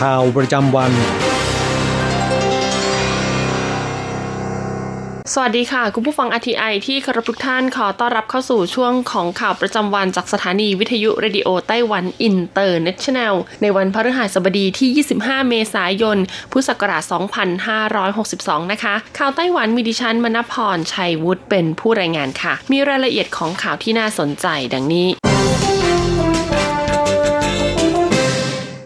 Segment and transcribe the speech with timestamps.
[0.00, 0.92] ข่าวประจำวัน
[5.34, 16.18] สวัสดีค่ะ คุณผู้ฟัง RTI ที่เคารพทุกท่านขอต้อนรับเข้าสู่ช่วงของข่าวประจำวันจากสถานีวิทยุเรดิโอไต้หวันอินเตอร์เนชั่นแนลในวันพฤหัสบดีที่ 25 เมษายน
[16.52, 17.02] พุทธศักราช
[18.08, 25.27] 2562 นะคะ ข่าวไต้หวันมีดิฉันมณพรชัยวุฒิเป็นผู้รายงานค่ะ มีรายละเอียดของข่าวที่น่าสนใจดังนี้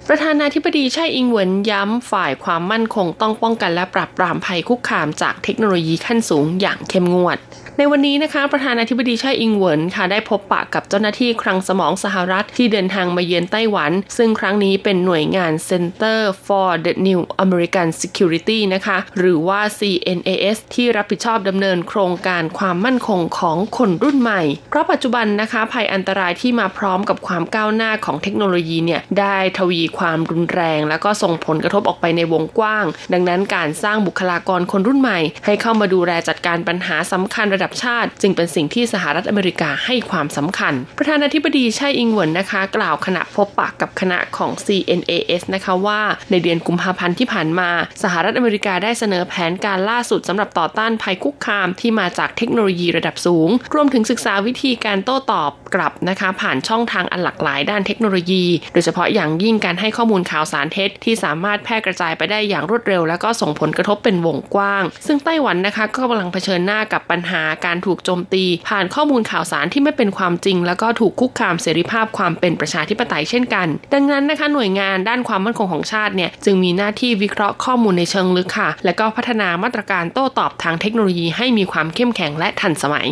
[0.08, 7.38] ประธานาธิบดีไช่อิงเหวินย้ำฝ่ายความมั่นคงต้องป้องกันและปราบปรามภัยคุกคามจากเทคโนโลยีขั้นสูงอย่างเข้มงวด
[7.78, 35.18] ในวันนี้นะคะ ประธานาธิบดีไช่อิงเหวินค่ะได้พบปะกับเจ้าหน้าที่คลังสมองสหรัฐที่เดินทางมาเยือนไต้หวัน ซึ่งครั้งนี้เป็นหน่วยงาน Center for the New American Security นะคะหรือว่า CNAS ที่รับผิดชอบดำเนินโครงการความมั่นคงของคนรุ่นใหม่ เพราะปัจจุบันนะคะภัยอันตรายที่มาพร้อมกับความก้าวหน้าของเทคโนโลยีเนี่ยได้ทวีความความรุนแรง แล้วก็ส่งผลกระทบออกไปในวงกว้าง ดังนั้นการสร้างบุคลากรคนรุ่นใหม่
[35.44, 46.00] ให้เข้ามาดูแลจัดการปัญหาสำคัญระดับชาติ จึงเป็นสิ่งที่สหรัฐอเมริกาให้ความสำคัญ ประธานาธิบดีไช่อิงเวินนะคะ กล่าวขณะพบปะกับคณะของ CNAS นะคะว่า
[46.30, 47.70] ในเดือนกุมภาพันธ์ที่ผ่านมา
[48.02, 83.08] สหรัฐอเมริกาได้เสนอแผนการล่าสุดสำหรับต่อต้านภัยคุกคามที่มาจากเทคโนโลยีระดับสูง รวมถึงศึกษาวิธีการโต้ตอบกลับนะคะ ผ่านช่องทางอันหลากหลายด้านเทคโนโลยี โดยเฉพาะอย่างยิ่งการให้ข้อมูลข่าวสารเท็จ ที่สามารถแพร่กระจายไปได้อย่างรวดเร็ว และก็ส่งผลกระทบเป็นวงกว้าง ซึ่งไต้หวันนะคะก็กำลังเผชิญหน้ากับปัญหาการถูกโจมตี ผ่านข้อมูลข่าวสารที่ไม่เป็นความจริง แล้วก็ถูกคุกคามเสรีภาพความเป็นประชาธิปไตยเช่นกัน ดังนั้นนะคะหน่วยงานด้านความมั่นคงของชาติเนี่ยจึงมีหน้าที่วิเคราะห์ข้อมูลในเชิงลึกค่ะ และก็พัฒนามาตรการโต้ตอบทางเทคโนโลยีให้มีความเข้มแข็งและทันสมัย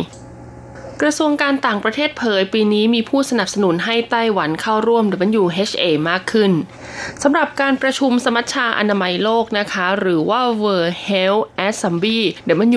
[1.03, 5.03] กระทรวงการต่างประเทศเผยปีนี้มีผู้สนับสนุนให้ไต้หวันเข้าร่วม
[5.39, 6.51] WHA มากขึ้น
[7.23, 12.21] สำหรับการประชุมสมัชชาอนามัยโลกนะคะ หรือว่า World Health Assembly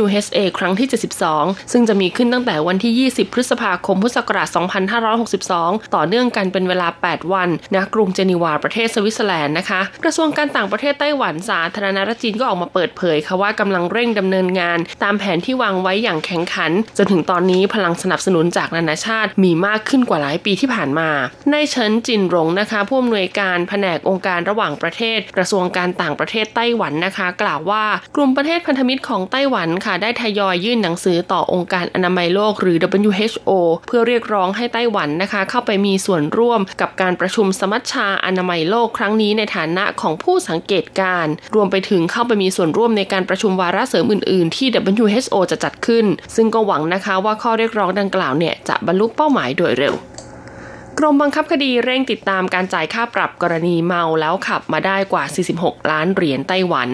[0.03, 0.89] WHA ครั้งที่
[1.31, 4.49] 72 ซึ่งจะมีขึ้นตั้งแต่วันที่ 20 พฤษภาคม พุทธศักราช
[5.21, 21.11] 2562 ต่อเนื่องกันเป็นเวลา 8 วันณกรุงเจนีวาประเทศสวิตเซอร์แลนด์นะคะ กระทรวงการต่างประเทศไต้หวันสาธารณรัฐจีนก็ออกมาเปิดเผยค่ะว่ากำลังเร่งดำเนินงาน ตามแผนที่วางไว้อย่างแข็งขันจนถึงตอนนี้พลังสนับสนุนจากนานาชาติมีมากขึ้นกว่าหลายปีที่ผ่านมา
[21.51, 27.85] ในเฉินจินหลงนะคะ ผู้อำนวยการแผนกองค์การระหว่างประเทศ กระทรวงการต่างประเทศไต้หวันนะคะ กล่าวว่า
[28.17, 33.51] กลุ่มประเทศพันธมิตรของไต้หวันค่ะ ได้ทยอยยื่นหนังสือต่อองค์การอนามัยโลกหรือ WHO
[33.87, 44.69] เพื่อเรียกร้องให้ไต้หวันนะคะ เข้าไปมีส่วนร่วมกับการประชุมสมัชชาอนามัยโลกครั้งนี้ในฐานะของผู้สังเกตการ รวมไปถึงเข้าไปมีส่วนร่วมในการประชุมวาระเสริมอื่น ๆ ที่
[45.05, 49.95] WHO จะจัดขึ้น ซึ่งก็หวังนะคะว่าข้อเรียกร้องดังกล่าวเนี่ยจะบรรลุเป้าหมายโดยเร็ว
[50.99, 55.25] กรมบังคับคดีเร่งติดตามการจ่ายค่าปรับกรณีเมาแล้วขับมาได้กว่า
[55.57, 56.89] 46 ล้านเหรียญไต้หวัน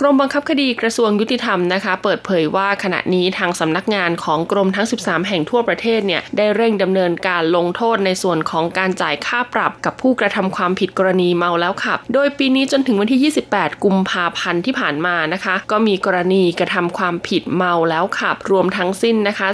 [0.00, 19.48] กรมบังคับคดีกระทรวงยุติธรรมนะคะ เปิดเผยว่าขณะนี้ทางสำนักงานของกรมทั้ง 13 แห่งทั่วประเทศเนี่ยได้เร่งดำเนินการลงโทษในส่วนของการจ่ายค่าปรับกับผู้กระทำความผิดกรณีเมาแล้วขับ โดยปีนี้จนถึงวันที่ 28 กุมภาพันธ์ที่ผ่านมานะคะ ก็มีกรณีกระทำความผิดเมาแล้วขับ รวมทั้งสิ้นนะคะ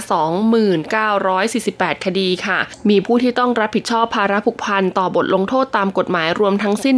[1.21, 2.59] 2948 คดีค่ะ
[2.89, 6.95] มีผู้ที่ต้องรับผิดชอบภาระผูกพันต่อบทลงโทษตามกฎหมายรวมทั้งสิ้น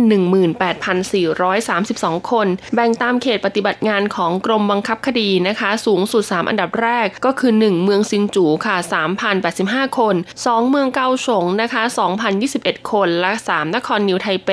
[0.93, 8.77] 18,432 คน แบ่งตามเขตปฏิบัติงานของกรมบังคับคดีนะคะ สูงสุด 3 อันดับแรกก็คือ 1 เมืองซินจูค่ะ
[9.37, 11.83] 3,085 คน 2 เมืองเกาสงนะคะ
[12.37, 14.49] 2,021 คน และ 3 นครนิวไทเป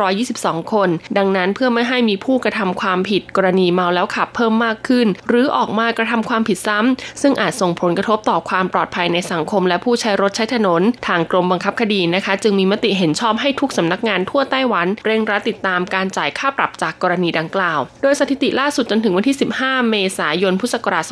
[0.00, 21.04] 1,922 คน ดังนั้นเพื่อไม่ให้มีผู้กระทำความผิดกรณีเมาแล้วขับเพิ่มมากขึ้น หรือออกมากระทำความผิดซ้ำซึ่งอาจส่งผลกระทบต่อความปลอดภัยในสังคมและผู้ใช้รถใช้ถนนทางางกรมบังคับคดีนะคะ จึงมีมติเห็นชอบให้ทุกสำนักงานทั่วไต้หวัน เร่งรัดติดตามการจ่ายค่าปรับจากกรณีดังกล่าว โดยสถิติล่าสุดจนถึงวันที่ 15 เมษายนพุทธศักราช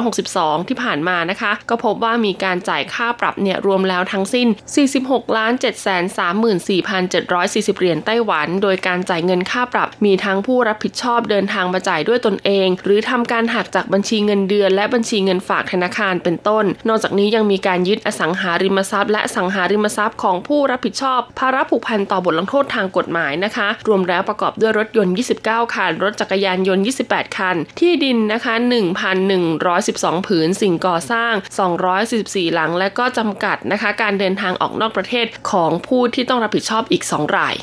[0.00, 4.48] 2562 ที่ผ่านมานะคะ ก็พบว่ามีการจ่ายค่าปรับเนี่ยรวมแล้วทั้งสิ้น
[4.90, 6.78] 46ล้าน7 3 4 7 4
[7.66, 28.54] 0 เหรียญไต้หวัน โดยการจ่ายเงินค่าปรับ มีทั้งผู้รับผิดชอบเดินทางมาจ่ายด้วยตนเอง หรือทำการหักจากบัญชีเงินเดือน และบัญชีเงินฝากธนาคารเป็นต้น นอกจากนี้ยังมีการยึดอสังหาริมทรัพย์และสังหาริมทรัพย์ของผู้รับผิดชอบ ภาระผูกพันต่อบทลงโทษทางกฎหมายนะคะ รวมแล้วประกอบด้วยรถยนต์ 29 คัน รถจักรยานยนต์ 28 คัน ที่ดินนะคะ
[29.40, 31.34] 1,112 ผืน สิ่งก่อสร้าง
[31.94, 37.56] 244 หลัง และก็จำกัดนะคะ การเดินทางออกนอกประเทศของผู้ที่ต้องรับผิดชอบอีก 2 ราย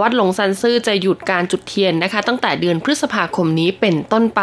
[0.00, 4.42] วัดหลงซันซื่อจะหยุดการจุดเทียนนะคะ ตั้งแต่เดือนพฤษภาคมนี้เป็นต้นไป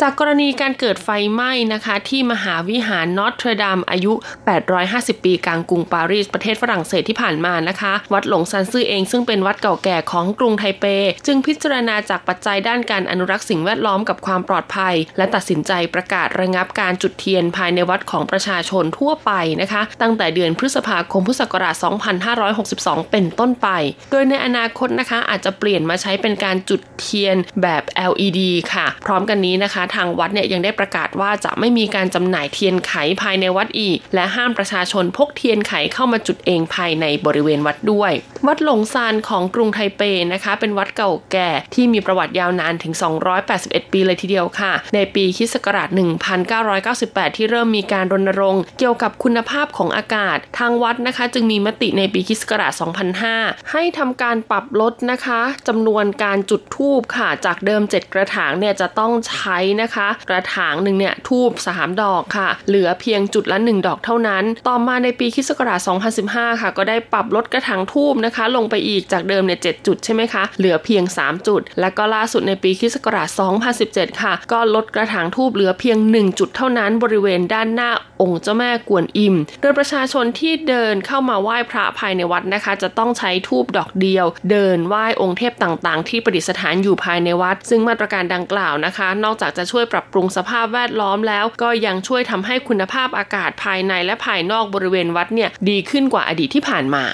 [0.00, 4.12] จากกรณีการเกิดไฟไหม้นะคะ ที่มหาวิหารนอตเทรดามอายุ
[4.68, 10.84] 850 ปีกลางกรุงปารีสประเทศฝรั่งเศสที่ผ่านมานะคะ วัดหลงซันซื่อเองซึ่งเป็นวัดเก่าแก่ของกรุงไทเป
[11.26, 21.74] จึงพิจารณาจากปัจจัยด้านการอนุรักษ์สิ่งแวดล้อมกับความปลอดภัย และตัดสินใจประกาศระงับการจุดเทียนภายในวัดของประชาชนทั่วไปนะคะ ตั้งแต่เดือนพฤษภาคมพุทธศักราช
[22.44, 23.68] 2562 เป็นต้นไป
[24.12, 28.40] โดยในอนาคตนะคะ อาจจะเปลี่ยนมาใช้เป็นการจุดเทียนแบบ LED
[28.74, 32.92] ค่ะ พร้อมกันนี้นะคะ ทางวัดเนี่ยยังได้ประกาศว่าจะไม่มีการจำหน่ายเทียนไข
[33.22, 38.12] ภายในวัดอีก และห้ามประชาชนพกเทียนไขเข้ามาจุดเองภายในบริเวณวัดด้วย
[38.46, 40.02] วัดหลงซานของกรุงไทเป
[40.32, 42.94] นะคะ เป็นวัดเก่าแก่ที่มีประวัติยาวนานถึง
[43.42, 45.54] 281 ปีเลยทีเดียวค่ะ ในปีคศ
[46.50, 52.42] 1998 ที่เริ่มมีการรณรงค์เกี่ยวกับคุณภาพของอากาศ ทางวัดนะคะ จึงมีมติในปีคศ
[53.06, 65.50] 2005 ให้ทำการปรับลดนะคะจำนวนการจุดทูบค่ะ จากเดิม 7 กระถางเนี่ยจะต้องใช้นะคะ กระถางหนึ่งเนี่ยทูบ3ดอกค่ะ เหลือเพียงจุดละ 1 ดอกเท่านั้น ต่อมาในปีคศ
[66.06, 72.96] 2015 ค่ะ ก็ได้ปรับลดกระถางทูบนะคะ ลงไปอีกจากเดิมเนี่ย7จุดใช่ไหมคะ เหลือเพียง 3 จุด และก็ล่าสุดในปีคศ
[73.58, 97.04] 2017 ค่ะ ก็ลดกระถางทูบเหลือเพียง 1 จุดเท่านั้นบริเวณด้านหน้าองค์เจ้าแม่กวนอิม โดยประชาชนที่เดินเข้ามาไหว้พระภายในวัดนะคะ จะต้องใช้ทูบดอกเดียวเดินไหว้องค์เทพต่างๆ ที่ประดิษฐานอยู่ภายในวัด ซึ่งมาตรการดังกล่าวนะคะ นอกจากจะช่วยปรับปรุงสภาพแวดล้อมแล้ว ก็ยังช่วยทำให้คุณภาพอากาศภายในและภายนอกบริเวณวัดเนี่ยดีขึ้นกว่าอดีตที่ผ่านมา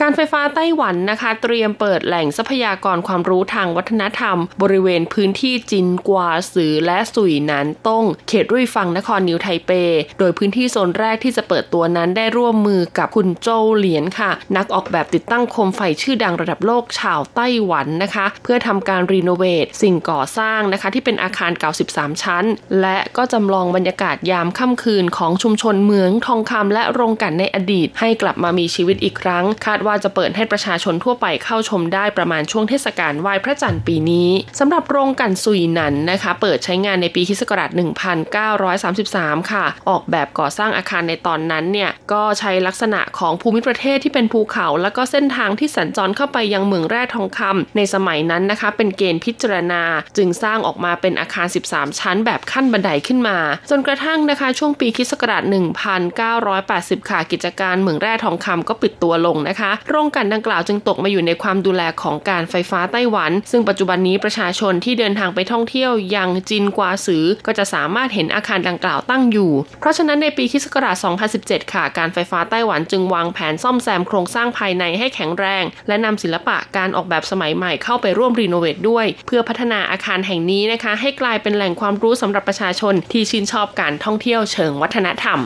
[0.00, 9.70] การไฟฟ้าไต้หวันนะคะ เตรียมเปิดแหล่งทรัพยากรความรู้ทางวัฒนธรรม บริเวณพื้นที่จินกวาสือและสุยนานต้ง เขตรุ่ยฟังนครนิวไทเป
[10.18, 22.44] โดยพื้นที่โซนแรกที่จะเปิดตัวนั้นได้ร่วมมือกับคุณโจเหลียนค่ะ นักออกแบบติดตั้งโคมไฟชื่อดังระดับโลกชาวไต้หวันนะคะ เพื่อทำการรีโนเวทสิ่งก่อสร้างนะคะ ที่เป็นอาคารเก่า 13 ชั้น
[22.80, 49.82] และก็จำลองบรรยากาศยามค่ำคืนของชุมชนเมืองทองคำและโรงกันในอดีต ให้กลับมามีชีวิตอีกครั้งคาดว่าจะเปิดให้ประชาชนทั่วไปเข้าชมได้ประมาณช่วงเทศกาลไหว้พระจันทร์ปีนี้สำหรับโรงกันซุยนันนะคะ เปิดใช้งานในปีคศ1933 ค่ะ ออกแบบก่อสร้างอาคารในตอนนั้นเนี่ยก็ใช้ลักษณะของภูมิประเทศที่เป็นภูเขา แล้วก็เส้นทางที่สัญจรเข้าไปยังเมืองแร่ทองคำในสมัยนั้นนะคะ เป็นเกณฑ์พิจารณา
[50.16, 53.38] จึงสร้างออกมาเป็นอาคาร 13 ชั้น แบบขั้นบันไดขึ้นมา
[53.70, 70.66] จนกระทั่งนะคะ ช่วงปีคศ1980 ค่ะกิจการเมืองแร่ทองคำก็ปิดตัวลงนะคะโรงกันดังกล่าวจึงตกมาอยู่ในความดูแลของการไฟฟ้าไต้หวัน ซึ่งปัจจุบันนี้ประชาชนที่เดินทางไปท่องเที่ยวยังจินกวาสือก็จะสามารถเห็นอาคารดังกล่าวตั้งอยู่ เพราะฉะนั้นในปีคศ
[71.20, 85.40] 2017 ค่ะ การไฟฟ้าไต้หวันจึงวางแผนซ่อมแซมโครงสร้างภายในให้แข็งแรง และนำศิลปะการออกแบบสมัยใหม่เข้าไปร่วมรีโนเวทด้วย เพื่อพัฒนาอาคารแห่งนี้นะคะ ให้กลายเป็นแหล่งความรู้สำหรับประชาชนที่ชื่นชอบการท่องเที่ยวเชิงวัฒนธรรม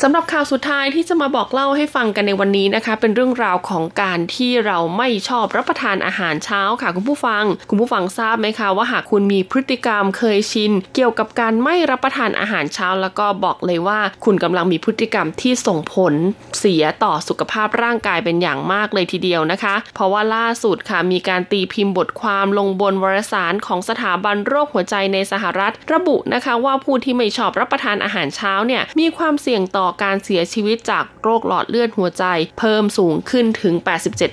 [0.00, 16.14] สำหรับข่าวสุดท้ายที่จะมาบอกเล่าให้ฟังกันในวันนี้นะคะ เป็นเรื่องราวของการที่เราไม่ชอบรับประทานอาหารเช้าค่ะคุณผู้ฟัง คุณผู้ฟังทราบไหมคะว่าหากคุณมีพฤติกรรมเคยชิน เกี่ยวกับการไม่รับประทานอาหารเช้า แล้วก็บอกเลยว่า คุณกำลังมีพฤติกรรมที่ส่งผล
[16.58, 32.24] เสียต่อสุขภาพร่างกายเป็นอย่างมากเลยทีเดียวนะคะ เพราะว่าล่าสุดค่ะมีการตีพิมพ์บทความลงบนวารสารของสถาบันโรคหัวใจในสหรัฐ ระบุนะคะว่าผู้ที่ไม่ชอบรับประทานอาหารเช้าเนี่ยมีความเสี่ยงต่อการเสียชีวิตจากโรคหลอดเลือดหัวใจ
[32.58, 33.74] เพิ่มสูงขึ้นถึง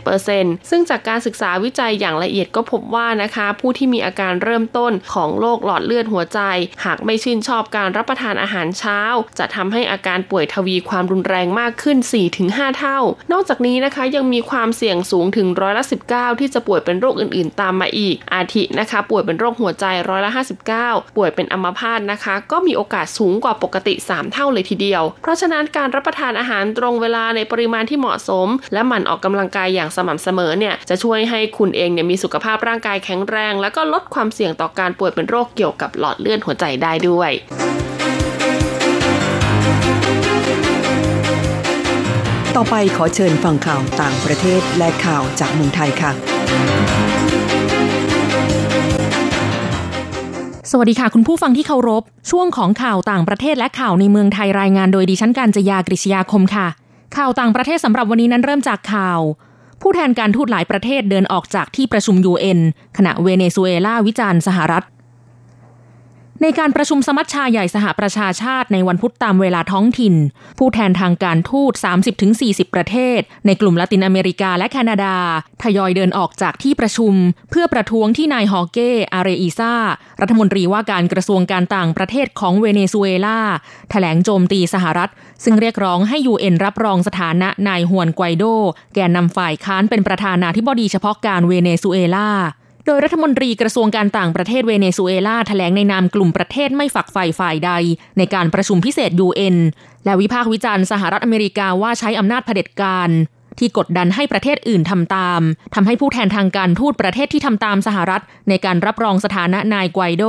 [0.05, 6.39] 87%ซึ่งจากการศึกษาวิจัยอย่างละเอียดก็พบว่านะคะ ผู้ที่มีอาการเริ่มต้นของโรคหลอดเลือดหัวใจ
[6.85, 8.99] หากไม่ชื่นชอบการรับประทานอาหารเช้า
[9.39, 11.97] จะทำให้อาการป่วยทวีความรุนแรงมากขึ้น
[12.37, 12.99] 4-5 เท่า
[13.31, 20.31] นอกจากนี้นะคะยังมีความเสี่ยงสูงถึงร้อยละ 19 ที่จะป่วยเป็นโรคอื่น ๆ ตามมาอีก อาทินะคะป่วยเป็นโรคหัวใจร้อยละ
[20.73, 37.31] 59 ป่วยเป็นอัมพาตนะคะ ก็มีโอกาสสูงกว่าปกติ 3 เท่าเลยทีเดียว เพราะะฉะนั้นการรับประทานอาหารตรงเวลาในปริมาณที่เหมาะสม และหมั่นออกกำลังกายอย่างสม่ำเสมอเนี่ยจะช่วยให้คุณเองเนี่ยมีสุขภาพร่างกายแข็งแรง แล้วก็ลดความเสี่ยงต่อการป่วยเป็นโรคเกี่ยวกับหลอดเลือดหัวใจได้ด้วย
[42.55, 47.28] ต่อไปขอเชิญฟังข่าวต่างประเทศและข่าวจากเมืองไทยค่ะ
[50.71, 56.67] สวัสดีค่ะ คุณผู้ฟังที่เคารพ ช่วงของข่าวต่างประเทศและข่าวในเมืองไทยรายงานโดยดิฉันการจยากริชยาคมค่ะ
[57.17, 59.19] ข่าวต่างประเทศสำหรับวันนี้นั้นเริ่มจากข่าว
[59.81, 62.59] ผู้แทนการทูตหลายประเทศเดินออกจากที่ประชุม UN
[62.97, 64.83] ขณะเวเนซุเอลาวิจารณ์สหรัฐ
[66.43, 70.15] ในการประชุมสมัชชาใหญ่สหประชาชาติในวันพุธตามเวลาท้องถิ่น
[70.59, 71.73] ผู้แทนทางการทูต
[72.23, 75.15] 30-40 ประเทศ ในกลุ่มละตินอเมริกาและแคนาดา
[75.63, 77.13] ทยอยเดินออกจากที่ประชุม
[77.49, 79.75] เพื่อประท้วงที่นายฮอเก้อาเรอิซา
[80.21, 83.39] รัฐมนตรีว่าการกระทรวงการต่างประเทศของเวเนซุเอลา
[83.89, 85.09] แถลงโจมตีสหรัฐ
[85.43, 88.43] ซึ่งเรียกร้องให้ยูเอ็นรับรองสถานะนายฮวนไกวโด
[88.93, 92.29] แกนนำฝ่ายค้านเป็นประธานาธิบดีเฉพาะการเวเนซุเอลา
[92.89, 97.71] ดยรัฐมนตรีกระทรวงการต่างประเทศเวเนซุเอลาแถลงในนามกลุ่มประเทศไม่ฝักใฝ่ฝ่ายใด
[98.17, 99.55] ในการประชุมพิเศษ UN
[100.05, 103.09] และวิพากษ์วิจารณ์สหรัฐอเมริกาว่าใช้อำนาจเผด็จการ
[103.59, 105.41] ที่กดดันให้ประเทศอื่นทำตาม
[105.75, 110.23] ทำให้ผู้แทนทางการทูตประเทศที่ทำตามสหรัฐ ในการรับรองสถานะนายไกวโด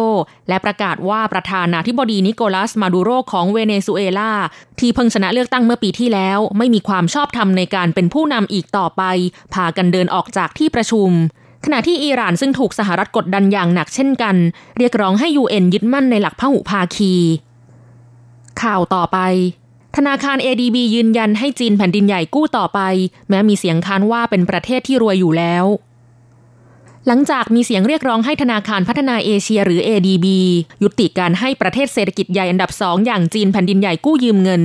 [0.48, 4.32] และประกาศว่าประธานาธิบดีนิโคลัสมาดูโรของเวเนซุเอลา
[4.80, 9.02] ที่เพิ่งชนะเลือกตั้งเมื่อปีที่แล้ว ไม่มีความชอบธรรมในการเป็นผู้นำอีกต่อไป
[9.54, 11.10] พากันเดินออกจากที่ประชุม
[11.64, 14.36] ขณะที่อิหร่านซึ่งถูกสหรัฐกดดันอย่างหนักเช่นกัน
[14.78, 17.14] เรียกร้องให้ UN ยึดมั่นในหลักพหุภาคี
[18.62, 19.18] ข่าวต่อไป
[19.96, 22.80] ธนาคาร ADB ยืนยันให้จีนแผ่นดินใหญ่กู้ต่อไป
[23.28, 25.66] แม้มีเสียงค้านว่าเป็นประเทศที่รวยอยู่แล้ว
[27.06, 30.26] หลังจากมีเสียงเรียกร้องให้ธนาคารพัฒนาเอเชียหรือ ADB
[30.82, 34.62] ยุติการให้ประเทศเศรษฐกิจใหญ่อันดับสองอย่างจีนแผ่นดินใหญ่กู้ยืมเงิน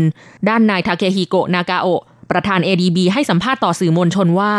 [0.49, 4.53] ด้านนายทาเคฮิโกะนากาโอะประธาน ADB ให้สัมภาษณ์ต่อสื่อมวลชนว่า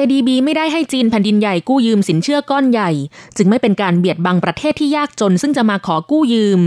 [0.00, 2.90] ADB ไม่ได้ให้จีนแผ่นดินใหญ่กู้ยืมสินเชื่อก้อนใหญ่
[3.36, 6.60] จึงไม่เป็นการเบียดบังประเทศที่ยากจนซึ่งจะมาขอกู้ยืม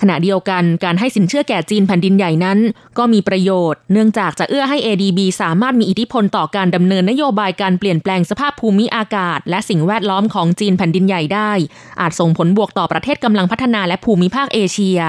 [0.00, 2.58] ขณะเดียวกันการให้สินเชื่อแก่จีนแผ่นดินใหญ่นั้น
[2.98, 11.52] ก็มีประโยชน์ เนื่องจากจะเอื้อให้ ADB สามารถมีอิทธิพลต่อการดำเนินนโยบายการเปลี่ยนแปลงสภาพภูมิอากาศ และสิ่งแวดล้อมของจีนแผ่นดินใหญ่ได้
[12.00, 15.00] อาจส่งผลบวกต่อประเทศกำลังพัฒนาและภูมิภาคเอเชีย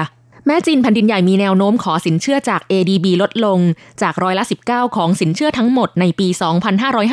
[0.46, 3.58] แม้จีนแผ่นดินใหญ่มีแนวโน้มขอสินเชื่อจาก ADB ลดลง
[4.02, 6.28] จากร้อยละ 19 ของสินเชื่อทั้งหมดในปี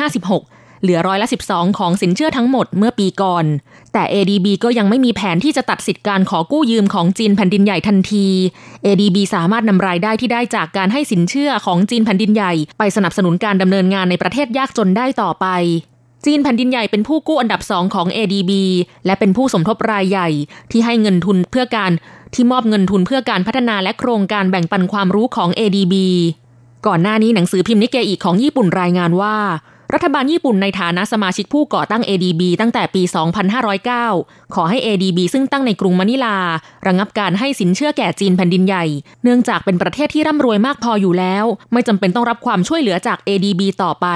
[0.00, 3.44] 2556 เหลือร้อยละ 12 ของสินเชื่อทั้งหมดเมื่อปีก่อน
[3.92, 8.26] แต่ ADB ก็ยังไม่มีแผนที่จะตัดสิทธิการขอกู้ยืมของจีนแผ่นดินใหญ่ทันที
[8.86, 15.46] ADB สามารถนำรายได้ที่ได้จากการให้สินเชื่อของจีนแผ่นดินใหญ่ ไปสนับสนุนการดำเนินงานในประเทศยากจนได้ต่อไป
[16.26, 18.52] จีนแผ่นดินใหญ่เป็นผู้กู้อันดับสองของ ADB
[19.06, 20.28] และเป็นผู้สมทบรายใหญ่
[20.70, 21.92] ที่ให้เงินทุนเพื่อการ
[22.34, 25.94] ที่มอบเงินทุนเพื่อการพัฒนาและโครงการแบ่งปันความรู้ของ ADB
[26.86, 29.36] ก่อนหน้านี้หนังสือพิมพ์นิเกอีของญี่ปุ่นรายงานว่า
[29.92, 33.02] รัฐบาลญี่ปุ่นในฐานะสมาชิกผู้ก่อตั้ง ADB ตั้งแต่ปี
[33.78, 36.36] 2509 ขอให้ ADB ซึ่งตั้งในกรุงมะนิลา
[36.86, 38.84] ระงับการให้สินเชื่อแก่จีนแผ่นดินใหญ่
[39.22, 44.06] เนื่องจากเป็นประเทศที่ร่ำรวยมากพออยู่แล้ว ไม่จำเป็นต้องรับความช่วยเหลือจาก ADB ต่อไป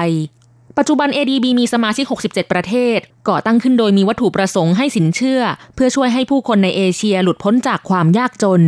[0.77, 5.41] ปัจจุบัน ADB มีสมาชิก 67 ประเทศ ก่อตั้งขึ้นโดยมีวัตถุประสงค์ให้สินเชื่อ
[5.75, 8.61] เพื่อช่วยให้ผู้คนในเอเชียหลุดพ้นจากความยากจน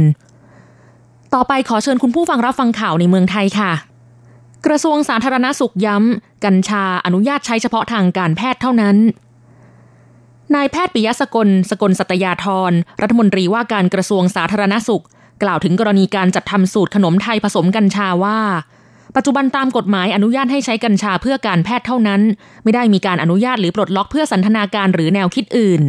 [1.34, 3.72] ต่อไปขอเชิญคุณผู้ฟังรับฟังข่าวในเมืองไทยค่ะ
[4.66, 8.98] กระทรวงสาธารณสุขย้ำ กัญชาอนุญาตใช้เฉพาะทางการแพทย์เท่านั้น
[10.56, 15.04] นายแพทย์ปิยสกล สกลสัตยาธร รัฐมนตรีว่าการกระทรวงสาธารณสุข
[15.44, 18.40] กล่าวถึงกรณีการจัดทำสูตรขนมไทยผสมกัญชาว่า
[19.16, 22.22] ปัจจุบันตามกฎหมายอนุญาตให้ใช้กัญชาเพื่อการแพทย์เท่านั้น
[22.64, 25.84] ไม่ได้มีการอนุญาตหรือปลดล็อกเพื่อสันทนาการหรือแนวคิดอื่น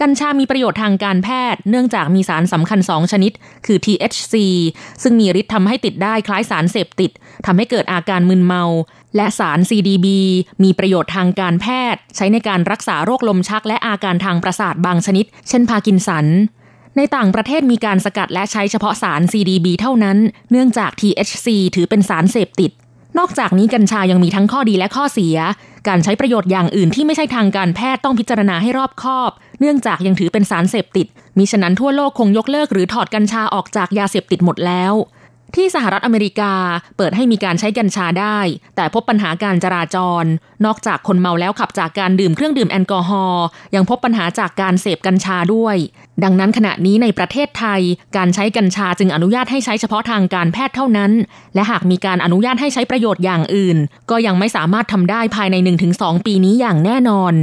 [0.00, 3.32] กัญชามีประโยชน์ทางการแพทย์ เนื่องจากมีสารสำคัญ2ชนิด
[3.66, 4.34] คือ THC
[5.02, 7.10] ซึ่งมีฤทธิ์ทำให้ติดได้คล้ายสารเสพติด
[7.46, 8.64] ทำให้เกิดอาการมึนเมา
[9.16, 10.06] และสาร CDB
[10.62, 16.26] มีประโยชน์ทางการแพทย์ ใช้ในการรักษาโรคลมชักและอาการทางประสาทบางชนิด เช่นพาร์กินสัน
[17.00, 20.18] ในต่างประเทศมีการสกัดและใช้เฉพาะสาร CDB เท่านั้น
[20.50, 22.70] เนื่องจาก THC ถือเป็นสารเสพติด
[23.18, 25.36] นอกจากนี้กัญชายังมีทั้งข้อดีและข้อเสีย
[25.88, 29.30] การใช้ประโยชน์อย่างอื่นที่ไม่ใช่ทางการแพทย์ต้องพิจารณาให้รอบคอบ
[29.60, 31.06] เนื่องจากยังถือเป็นสารเสพติด
[31.38, 34.92] มิฉะนั้นทั่วโลกคงยกเลิกหรือถอดกัญชาออกจากยาเสพติดหมดแล้ว
[35.56, 36.52] ที่สหรัฐอเมริกา
[36.96, 38.38] เปิดให้มีการใช้กัญชาได้
[38.76, 40.24] แต่พบปัญหาการจราจร
[40.64, 45.76] นอกจากคนเมาแล้วขับจากการดื่มเครื่องดื่มแอลกอฮอล์ยังพบปัญหาจากการเสพกัญชาด้วย
[46.24, 47.80] ดังนั้นขณะนี้ในประเทศไทย
[48.16, 51.12] การใช้กัญชาจึงอนุญาตให้ใช้เฉพาะทางการแพทย์เท่านั้น
[51.54, 53.76] และหากมีการอนุญาตให้ใช้ประโยชน์อย่างอื่น
[54.10, 55.56] ก็ยังไม่สามารถทำได้ภายใน
[55.92, 57.34] 1-2 ปีนี้อย่างแน่นอน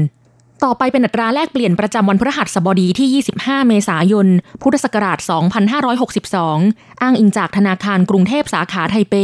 [0.64, 4.28] ต่อไปเป็นอัตราแลกเปลี่ยนประจำวันพฤหัสบดีที่ 25 เมษายน
[4.62, 5.20] พุทธศักราช
[6.10, 9.16] 2562 อ้างอิงจากธนาคารกรุงเทพสาขาไทเป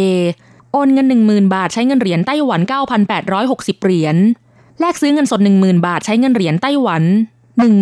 [0.71, 2.61] โอนเงิน 10,000 บาทใช้เงินเหรียญไต้หวัน
[3.21, 4.15] 9,860 เหรียญ
[4.79, 7.03] แลกซื้อเงินสด 10,000 บาทใช้เงินเหรียญไต้หวัน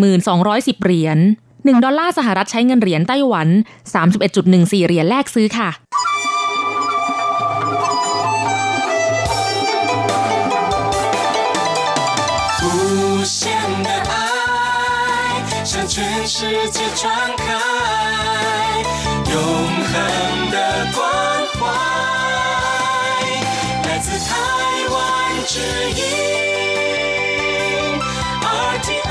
[0.01, 1.17] 1,210 เหรียญ
[1.51, 3.47] 1 ดอลลาร์สหรัฐใช้เงินเหรียญไต้หวัน
[4.17, 5.69] 31.14 เหรียญแลกซื้อค่ะ
[15.88, 17.44] 全世界传开
[19.32, 19.36] 永
[19.90, 20.56] 恒的
[20.94, 21.00] 关
[21.54, 21.60] 怀
[23.86, 24.34] 来自台
[24.92, 24.96] 湾
[25.46, 25.60] 之
[26.00, 26.00] 音
[28.72, 29.08] RTI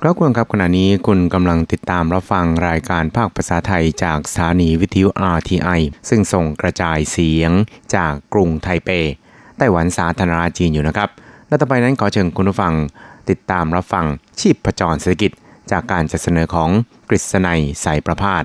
[0.00, 7.50] ครับคุณครับขณะนี้คุณกำลังติดตามรับฟังรายการภาคภาษาไทยจากสถานีวิทยุ RTI ซึ่งส่งกระจายเสียง
[7.94, 8.90] จากกรุงไทเป
[9.57, 11.09] ไต้หวันสาธารณรัฐจีนอยู่นะครับ
[11.47, 12.73] และต่อไปนั้นขอเชิญคุณผู้ฟัง
[13.29, 14.05] ติดตามรับฟัง
[14.39, 15.31] ชีพประจรเศรษฐกิจ
[15.71, 16.69] จากการจัดเสนอของ
[17.09, 18.43] กฤษณัยสายประพาส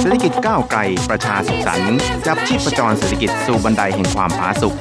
[0.00, 0.80] เศรษฐกิจก้าวไกล
[1.10, 4.74] ประชาสุขสันต์จับชีพประจรเศรษฐกิจสู่บันไดแห่งความผาสุก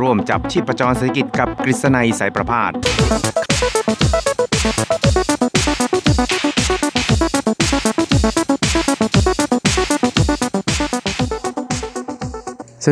[0.00, 2.72] ร่วมจับชีพประจรเศรษฐกิจกับกฤษณัยสายประพาส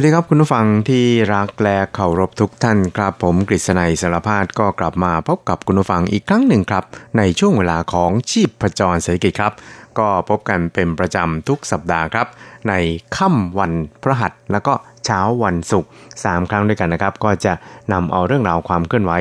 [0.00, 6.84] วัสดีครับคุณผู้ฟังที่รักและเคารพทุกท่านครับ ผมกฤษณัยสารพาดก็กลับมาพบกับคุณผู้ฟังอีกครั้งหนึ่งครับ
[7.18, 9.52] ในช่วงเวลาของชีพประจรเศรษฐกิจครับ
[9.98, 12.26] ก็พบกันเป็นประจำทุกสัปดาห์ครับ
[12.68, 12.72] ใน
[13.16, 14.74] ค่ำวันพระหัสแล้วก็
[15.04, 17.52] เช้าวันศุกร์3ครั้งด้วยกันนะครับ ก็จะ
[17.92, 19.12] นำเอาเรื่องราวความเคลื่อนไหว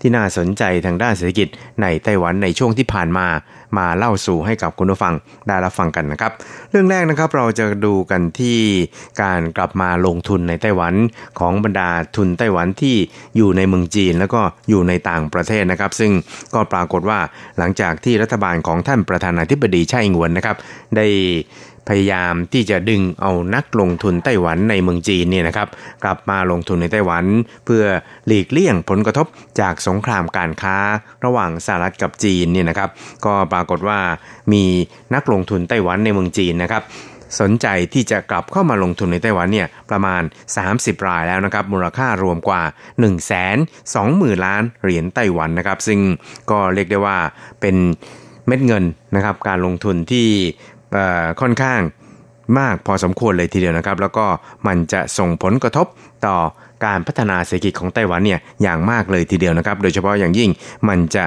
[0.00, 1.48] ที่น่าสนใจทางด้านเศรษฐกิจ
[1.82, 3.26] ในไต้หวันในช่วงที่ผ่านมา
[3.78, 5.14] มาเล่าสู่ให้กับคุณผู้ฟัง
[5.48, 6.32] ได้รับฟังกันนะครับ
[6.70, 8.58] เรื่องแรกนะครับเราจะดูกันที่
[9.22, 10.94] การกลับมาลงทุนในไต้หวัน
[11.38, 12.96] ของบรรดาทุนไต้หวันที่
[13.36, 16.12] อยู่ในเมืองจีน แล้วก็อยู่ในต่างประเทศนะครับ ซึ่ง
[16.54, 17.18] ก็ปรากฏว่า
[17.58, 20.56] หลังจากที่รัฐบาลของท่านประธานาธิบดีไช่อิงหวนนะครับ
[20.96, 21.06] ได้
[21.88, 25.68] พยายามที่จะดึงเอานักลงทุนไต้หวันในเมืองจีนเนี่ยนะครับ
[26.04, 27.24] กลับมาลงทุนในไต้หวัน
[27.64, 27.84] เพื่อ
[28.26, 29.26] หลีกเลี่ยงผลกระทบ
[29.60, 30.76] จากสงครามการค้า
[31.24, 32.90] ระหว่างสหรัฐกับจีนเนี่ยนะครับ
[33.26, 33.98] ก็ปรากฏว่า
[34.52, 34.64] มี
[35.14, 36.82] นักลงทุนไต้หวันในเมืองจีนนะครับ
[37.40, 40.22] สนใจที่จะกลับเข้ามาลงทุนในไต้หวันเนี่ยประมาณ
[40.64, 43.12] 30 รายแล้วนะครับ มูลค่ารวมกว่า 1 2 0
[43.94, 46.00] 0 0 0 ล้านเหรียญไต้หวันนะครับ ซึ่ง
[46.50, 47.18] ก็เรียกได้ว่า
[47.60, 47.76] เป็น
[48.46, 48.84] เม็ดเงิน
[49.16, 50.28] นะครับ การลงทุนที่
[51.40, 51.80] ค่อนข้าง
[52.58, 54.26] มากพอสมควรเลยทีเดียวนะครับ แล้วก็
[54.66, 55.86] มันจะส่งผลกระทบ
[56.26, 56.36] ต่อ
[56.84, 60.50] การพัฒนาเศรษฐกิจของไต้หวันเนี่ยอย่างมากเลยทีเดียวนะครับ โดยเฉพาะอย่างยิ่ง
[60.88, 61.24] มันจะ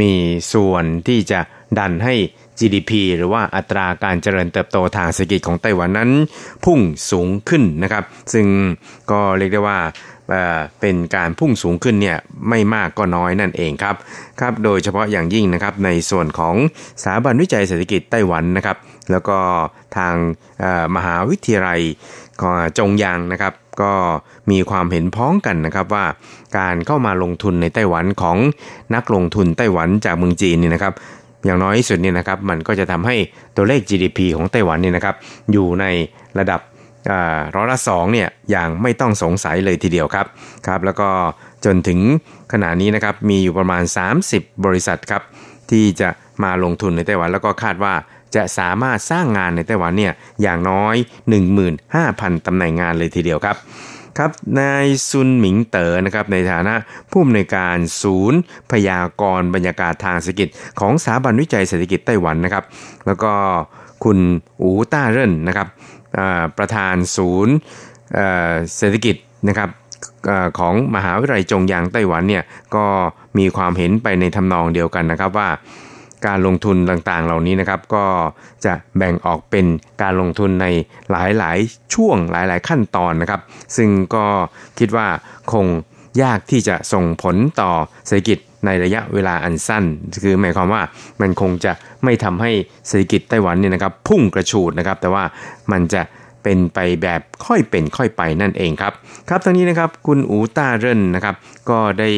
[0.00, 0.12] มี
[0.52, 1.40] ส่วนที่จะ
[1.78, 2.14] ดันให้
[2.58, 6.10] GDP หรือว่าอัตราการเจริญเติบโตทางเศรษฐกิจของไต้หวันนั้น
[6.64, 8.46] พุ่งสูงขึ้นนะครับ ซึ่ง
[9.10, 9.78] ก็เรียกได้ว่า
[10.80, 13.96] เป็นการพุ่งสูงขึ้นเนี่ยไม่มากก็น้อยนั่นเองครับ
[14.40, 16.54] ครับ โดยเฉพาะอย่างยิ่งนะครับในส่วนของ
[17.02, 18.76] สถาบันวิจัยเศรษฐกิจไต้หวันนะครับ
[19.10, 19.38] แล้วก็
[19.96, 20.14] ทาง
[20.96, 21.80] มหาวิทยาลัย
[22.78, 23.92] จงยางนะครับ ก็
[24.50, 26.04] มีความเห็นพ้องกันนะครับว่า
[26.58, 28.36] การเข้ามาลงทุนในไต้หวันของ
[28.94, 30.94] นักลงทุนไต้หวันจากเมืองจีนนี่นะครับ
[31.44, 33.16] อย่างน้อยที่สุดนี่นะครับมันก็จะทำให้
[33.56, 35.16] ตัวเลข GDP ของไต้หวันนี่นะครับ
[35.52, 35.84] อยู่ใน
[36.38, 36.60] ระดับ
[37.54, 40.26] ร้อยละสองเนี่ยอย่างไม่ต้องสงสัยเลยทีเดียวครับ
[40.66, 41.08] ครับ แล้วก็
[41.64, 42.00] จนถึง
[42.52, 43.82] ขณะนี้นะครับมีอยู่ประมาณ
[44.24, 45.22] 30 บริษัทครับ
[45.70, 46.08] ที่จะ
[46.44, 47.94] มาลงทุนในไต้หวันแล้วก็คาดว่า
[48.36, 50.94] จะสามารถสร้างงานในไต้หวันเนี่ยอย่างน้อย
[51.70, 53.56] 15,000 ตำแหน่งงานเลยทีเดียวครับ
[54.18, 56.74] ครับนายซุนหมิงเต๋อนะครับในฐานะ
[57.10, 58.38] ผู้อำนวยการศูนย์
[58.70, 60.48] พยากรณ์บรรยากาศทางเศรษฐกิจ
[60.80, 62.64] ของสถาบันวิจัยเศรษฐกิจไต้หวันนะครับ
[63.06, 63.32] แล้วก็
[64.04, 64.18] คุณ
[64.60, 65.68] อูต้าเร่นนะครับ
[66.58, 67.54] ประธานศูนย์
[68.76, 69.16] เศรษฐกิจ
[69.48, 69.70] นะครับ
[70.58, 72.44] ของมหาวิทยาลัยจงยางไต้หวันเนี่ย
[72.74, 72.84] ก็
[73.38, 75.48] มีความเห็นไปในทำนองเดียวกันนะครับว่า
[76.26, 78.04] การลงทุนต่างๆ เหล่านี้นะครับ ก็
[78.64, 79.66] จะแบ่งออกเป็น
[80.02, 80.66] การลงทุนใน
[81.10, 83.40] หลายๆ ช่วงหลายๆ ขั้นตอนนะครับ
[83.76, 84.24] ซึ่งก็
[84.78, 85.08] คิดว่า
[85.52, 85.66] คง
[86.22, 87.70] ยากที่จะส่งผลต่อ
[88.06, 89.84] เศรษฐกิจในระยะเวลาอันสั้น
[90.24, 90.82] คือหมายความว่า
[91.20, 91.72] มันคงจะ
[92.04, 92.50] ไม่ทำให้
[92.88, 95.24] เศรษฐกิจไต้หวันเนี่ยนะครับพุ่งกระฉูดนะครับ แต่ว่า
[95.72, 96.02] มันจะ
[96.45, 98.93] เป็นไปแบบค่อยเป็นค่อยไปนั่นเองครับ
[99.29, 101.35] ครับทั้งนี้นะครับคุณอูต้าเรินนะครับ
[101.69, 102.09] ก็ได้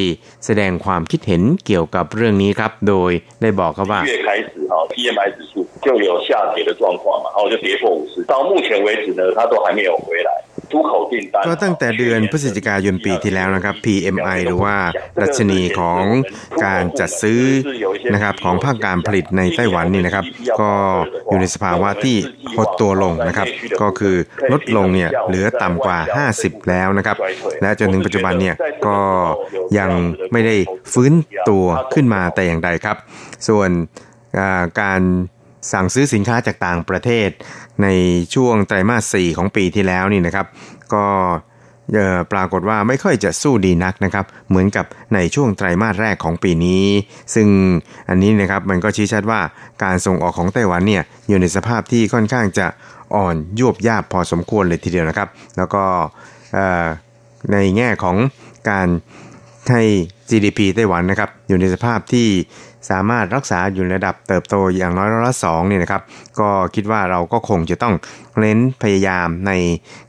[0.46, 5.54] แสดงความคิดเห็นเกี่ยวกับเรื่องนี้ครับ โดยได้บอกครับว่า月开始哈 PMI 指数
[5.86, 10.30] 就有下跌的状况嘛，然后就跌破五十，到目前为止呢，它都还没有回来。
[10.73, 10.75] 突
[11.47, 14.77] ก็ตั้งแต่เดือนพฤศจิกายนปีที่แล้วนะครับ PMI หรือว่า
[15.23, 16.03] ดัชนีของ
[16.65, 17.43] การจัดซื้อ
[18.15, 20.25] นะครับของภาคการผลิตในไต้หวันนี่นะครับ
[20.61, 20.71] ก็
[21.29, 22.17] อยู่ในสภาวะที่
[22.57, 23.49] หดตัวลงนะครับ
[23.81, 24.17] ก็คือ
[24.53, 25.99] ลดลงเนี่ยเหลือต่ำกว่า
[26.35, 27.17] 50 แล้วนะครับ
[27.63, 28.55] และจนถึงปัจจุบันเนี่ย
[28.87, 28.99] ก็
[29.79, 29.91] ยัง
[30.33, 30.57] ไม่ได้
[30.93, 31.13] ฟื้น
[31.49, 32.97] ตัวขึ้นมาแต่อย่างใดครับ
[33.49, 33.71] ส่วน
[34.81, 35.01] การ
[35.73, 37.29] สั่งซื้อสินค้าจากต่างประเทศ
[37.83, 37.89] ใน
[38.35, 40.47] ช่วงไตรมาส 4 ของปีที่แล้วนี่นะครับ
[40.95, 41.05] ก็
[42.33, 46.85] ปรากฏว่าไม่ค่อยจะสู้ดีนักนะครับ เหมือนกับในช่วงไตรมาสแรกของปีนี้
[47.35, 47.49] ซึ่ง
[48.09, 49.41] อันนี้นะครับมันก็ชี้ชัดว่า
[49.85, 52.67] การส่งออกของไต้หวันเนี่ยอยู่ในสภาพที่ค่อนข้างจะ
[53.15, 55.85] อ่อนยวบยาบพอสมควรเลยทีเดียวนะครับ แล้วก็
[57.53, 58.17] ในแง่ของ
[58.71, 58.89] การ
[59.71, 59.83] ให้
[60.31, 62.29] GDP ไต้หวันนะครับอยู่ในสภาพที่
[62.91, 66.03] สามารถรักษาอยู่ในระดับเติบโตอย่างน้อยร้อยละสองเนี่ยนะครับ
[66.39, 67.95] ก็คิดว่าเราก็คงจะต้อง
[68.41, 69.53] เน้นพยายามใน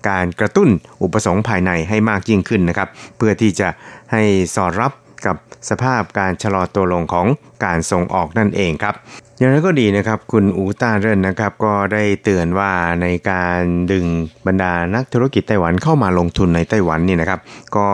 [0.10, 0.70] การกระตุ้น
[1.04, 3.68] อุปสงค์ภายในให้มากยิ่งขึ้นนะครับเพื่อที่จะ
[4.12, 4.24] ให้
[4.56, 4.94] สอดรับ
[5.26, 5.38] กับ
[5.70, 7.28] สภาพการชะลอตัวลงของ
[7.66, 8.96] การส่งออกนั่นเองครับ
[9.38, 13.60] อย่างนั้นก็ดีนะครับคุณอูต้าเรนนะครับก็ได้เตือนว่าในการ
[13.92, 14.06] ดึง
[14.48, 17.40] บรรดานักธุรกิจไต้หวันเข้ามาลงทุนในไต้หวันนี่นะครับ
[17.76, 17.88] ก็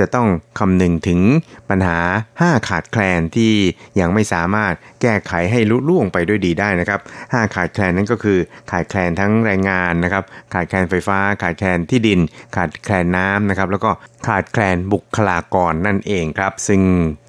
[0.00, 1.20] จะต้องคำนึงถึง
[1.70, 1.98] ปัญหา
[2.34, 3.52] 5 ขาดแคลนที่
[4.00, 8.38] ยังไม่สามารถแก้ไขให้ลุล่วงไปด้วยดีได้นะครับ 5 ขาดแคลนนั้นก็คือ
[8.70, 12.20] ขาดแคลนทั้งแรงงานนะครับ ขาดแคลนไฟฟ้า ขาดแคลนที่ดิน
[12.56, 13.90] ขาดแคลนน้ำนะครับ แล้วก็
[14.26, 16.80] ขาดแคลนบุคลากรนั่นเองครับ ซึ่ง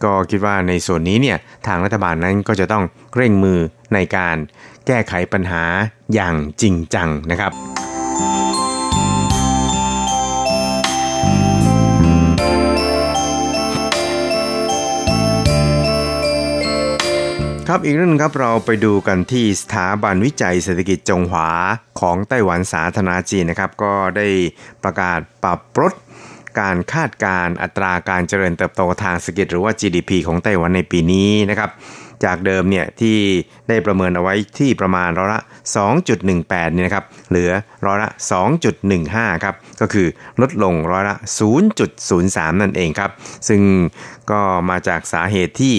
[0.04, 2.84] ก็คิดว่าในส่วนนี้เนี่ยทางรัฐบาลนั้นก็จะต้อง
[3.16, 3.60] เร่งมือ
[3.94, 4.38] ในการ
[4.88, 5.64] แก้ไขปัญหา
[6.14, 7.54] อย่างจริงจังนะครับ
[17.72, 21.50] ครับอีกเรื่องครับเราไปดูกันที่สถาบันวิจัยเศรษฐกิจจงหวา
[22.00, 24.28] ของไต้หวันสาธารณจีนนะครับ ก็ได้
[24.84, 25.94] ประกาศปรับลด
[26.60, 31.70] การคาดการอัตราการเจริญเติบโตทางเศรษฐกิจหรือว่า GDP ของไต้หวันในปีนี้นะครับ
[32.26, 33.18] จากเดิมเนี่ยที่
[33.70, 35.42] ได้ประเมินเอาไว้ที่ประมาณร้อยละ
[36.08, 37.52] 2.18เนี่ยนะครับเหลือ
[37.86, 38.10] ร้อยละ
[38.78, 40.08] 2.15 ครับ ก็คือ
[40.42, 41.16] ลดลงร้อยละ
[41.88, 43.12] 0.03 นั่นเองครับ
[43.48, 43.62] ซึ่ง
[44.32, 45.78] ก็มาจากสาเหตุที่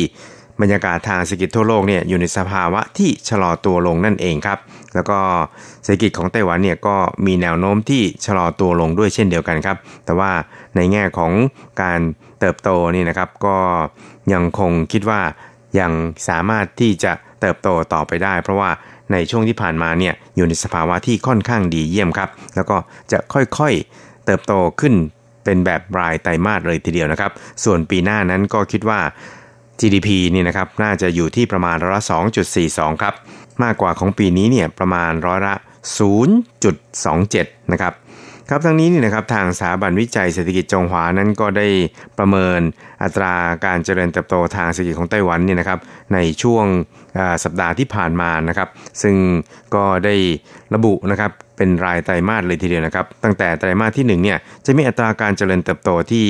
[0.61, 4.59] บรรยากาศทางเศรษฐกิจทั่วโลกเนี่ยอยู่ในสภาวะที่ชะลอตัวลงนั่นเองครับ
[4.95, 5.19] แล้วก็
[5.83, 6.97] เศรษฐกิจของไต้หวันเนี่ยก็
[7.27, 10.31] มีแนวโน้มที่ชะลอตัวลงด้วยเช่นเดียวกันครับ แต่ว่า
[10.77, 11.33] ในแง่ของ
[11.83, 12.01] การ
[12.41, 13.57] เติบโตนี่นะครับ ก็
[14.33, 15.21] ยังคงคิดว่า
[15.81, 15.93] ยัง
[16.29, 18.71] สามารถที่จะเติบโตต่อไปได้ เพราะว่า
[19.13, 22.77] ในช่วงที่ผ่านมาเนี่ยอยู่ในสภาวะที่ค่อนข้างดีเยี่ยมครับ แล้วก็
[23.13, 24.95] จะค่อยๆเติบโตขึ้น
[25.45, 27.33] เป็นแบบรายไตรมาสเลยทีเดียวนะครับ
[27.65, 29.01] ส่วนปีหน้านั้นก็คิดว่า
[29.81, 32.05] GDP นี่นะครับน่าจะอยู่ที่ประมาณร้อยละ
[32.53, 33.15] 2.42 ครับ
[33.63, 35.55] มากกว่าของปีนี้เนี่ยประมาณร้อยละ
[36.43, 37.95] 0.27 นะครับ
[38.49, 41.69] ครับทั้งนี้นี่นะครับทางสถาบันวิจัยเศรษฐกิจจงหวานั้นก็ได้
[42.19, 42.61] ประเมิน
[43.03, 43.35] อัตรา
[43.67, 45.79] การเจริญเติบโตทางเศรษฐกิจของไต้หวันนี่นะครับ
[46.15, 46.65] ในช่วง
[47.45, 48.69] สัปดาห์ที่ผ่านมานะครับ
[49.03, 49.17] ซึ่ง
[49.75, 50.15] ก็ได้
[50.75, 56.27] ระบุนะครับเป็นรายไตรมาสเลยทีเดียวนะครับ ตั้งแต่ไตรมาสที่1เนี่ยจะมีอัตราการเจริญเติบโตที่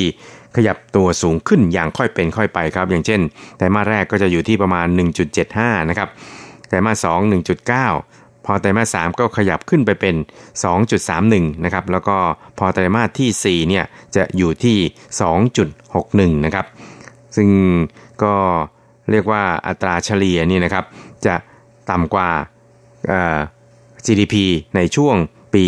[0.57, 3.21] ขยับตัวสูงขึ้นอย่างค่อยเป็นค่อยไปครับ อย่างเช่น
[3.57, 4.87] ไตรมาสแรกก็จะอยู่ที่ประมาณ
[5.39, 6.09] 1.75 นะครับ
[6.69, 7.21] ไตรมาส2
[7.79, 10.15] 1.9 พอไตรมาส3ก็ขยับขึ้นไปเป็น
[10.95, 12.17] 2.31 นะครับ แล้วก็
[12.59, 13.85] พอไตรมาสที่4เนี่ย
[14.17, 14.79] จะอยู่ที่
[15.61, 16.67] 2.61 นะครับ
[17.37, 17.49] ซึ่ง
[18.23, 18.35] ก็
[19.11, 20.85] เรียกว่าอัตราเฉลี่ยนี่นะครับ
[21.27, 21.35] จะ
[21.91, 22.29] ต่ำกว่า
[24.05, 24.35] GDP
[24.77, 25.17] ในช่วง
[25.55, 25.65] ปี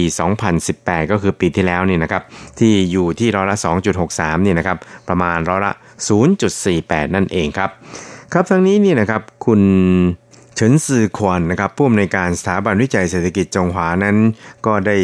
[0.54, 2.22] 2018 ก็คือปีที่แล้วนี่นะครับ
[2.58, 3.56] ที่อยู่ที่ร้อยละ
[4.02, 5.72] 2.63นี่นะครับประมาณร้อยละ
[6.42, 7.70] 0.48 นั่นเองครับ
[8.32, 9.60] ครับทั้งนี้นี่นะครับคุณ
[10.54, 14.16] เฉินซือควนนะครับผู้อำนวยการสถาบันวิจัยเศรษฐกิจจงหวานั้น
[14.66, 14.96] ก็ได้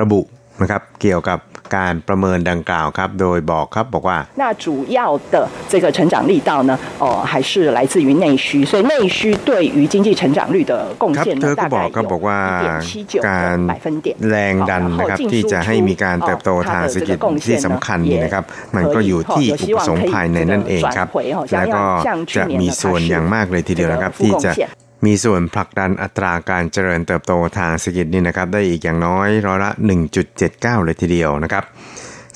[0.00, 0.20] ระบุ
[0.61, 1.39] นะครับเกี่ยวกับ
[1.75, 4.67] การประเมินดังกล่าวครับ โดยบอกครับบอกว่า那主
[4.97, 4.99] 要
[5.33, 5.35] 的
[5.71, 6.71] 这个成长力道呢
[7.03, 9.19] 哦还是来自于内需所以内需
[9.49, 13.57] 对于经济成长率的贡献呢大概有การ
[14.29, 18.43] แรงดันนะครับที่จะให้มีการเติบโตทางเศรษฐกิจที่สำคัญนี่นะครับ
[18.75, 21.07] มันก็อยู่ที่อุปสงค์ภายในนั่นเองครับ
[21.53, 21.83] แล้วก็
[22.37, 24.51] จะมีส่วนอย่างมากเลยทีเดียวนะครับที่จะ
[25.04, 29.70] มีส่วนผลักดันอัตราการเจริญเติบโตทางเศรษฐกิจนี่นะครับได้อีกอย่างน้อยร้อยละ
[30.28, 31.64] 1.79 เลยทีเดียวนะครับ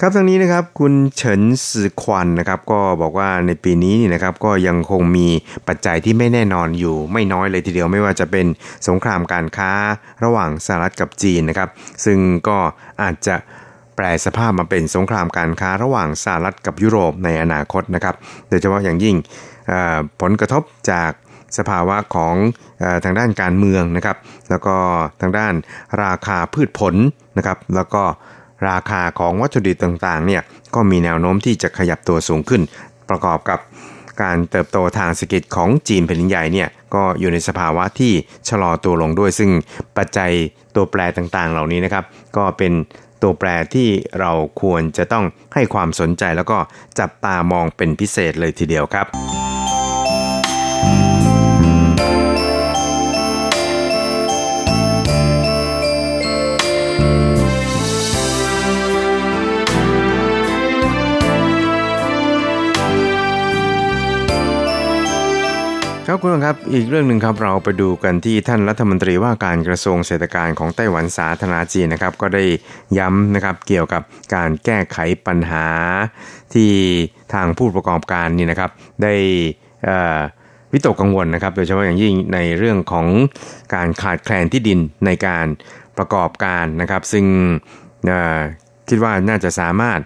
[0.00, 5.28] ครับทั้งนี้นะครับคุณเฉินซือควันนะครับก็บอกว่าในปีนี้นี่นะครับก็ยังคงมี
[5.68, 8.46] ปัจจัยที่ไม่แน่นอนอยู่ไม่น้อยเลยทีเดียวไม่ว่าจะเป็น
[8.88, 9.72] สงครามการค้า
[10.24, 11.68] ระหว่างสหรัฐกับจีนนะครับ
[12.04, 12.58] ซึ่งก็
[13.02, 13.36] อาจจะ
[13.96, 18.14] แปลสภาพมาเป็นสงครามการค้าระหว่างสหรัฐกับยุโรปในอนาคตนะครับ
[18.48, 19.16] โดยเฉพาะอย่างยิ่ง
[20.20, 21.12] ผลกระทบจาก
[21.58, 22.34] สภาวะของ
[23.04, 24.16] ทางด้านการเมืองนะครับ
[24.50, 24.76] แล้วก็
[25.20, 25.54] ทางด้าน
[26.04, 26.94] ราคาพืชผล
[27.38, 28.02] นะครับ แล้วก็
[28.68, 30.42] ราคาของวัตถุดิบต่างๆเนี่ย
[30.74, 32.62] ก็มีแนวโน้มที่จะขยับตัวสูงขึ้น
[33.10, 33.58] ประกอบกับ
[34.22, 38.12] การเติบโตทางเศรษฐกิจของจีนแผ่นดินใหญ่เนี่ยก็อยู่ในสภาวะที่
[38.48, 39.50] ชะลอตัวลงด้วย ซึ่ง
[39.96, 40.32] ปัจจัย
[40.74, 42.04] ตัวแปรต่างๆ เหล่านี้นะครับ
[42.36, 42.72] ก็เป็น
[43.22, 43.88] ตัวแปรที่
[44.20, 44.32] เรา
[44.62, 46.58] ควรจะต้องให้ความสนใจแล้วก็
[46.98, 49.08] จับตามองเป็นพิเศษเลยทีเดียวครับ
[66.10, 72.44] ครับคุณผู้ครับอีกเรื่องหนึ่งครับเราไปดูกันที่ท่านรัฐมนตรีว่าการกระทรวงเศรษฐการของไต้หวันสาธารณจีนนะครับ ก็ได้
[72.98, 74.02] ย้ำนะครับเกี่ยวกับ
[74.34, 75.66] การแก้ไขปัญหา
[76.54, 76.72] ที่
[77.34, 78.70] ทางผู้ประกอบการนี่นะครับ
[79.02, 79.14] ได้
[80.72, 83.06] วิตกกังวลนะครับ โดยเฉพาะอย่างยิ่งในเรื่องของ
[83.74, 85.46] การขาดแคลนที่ดินในการ
[85.98, 87.24] ประกอบการนะครับ ซึ่ง
[88.88, 90.00] คิดว่าน่าจะสามารถ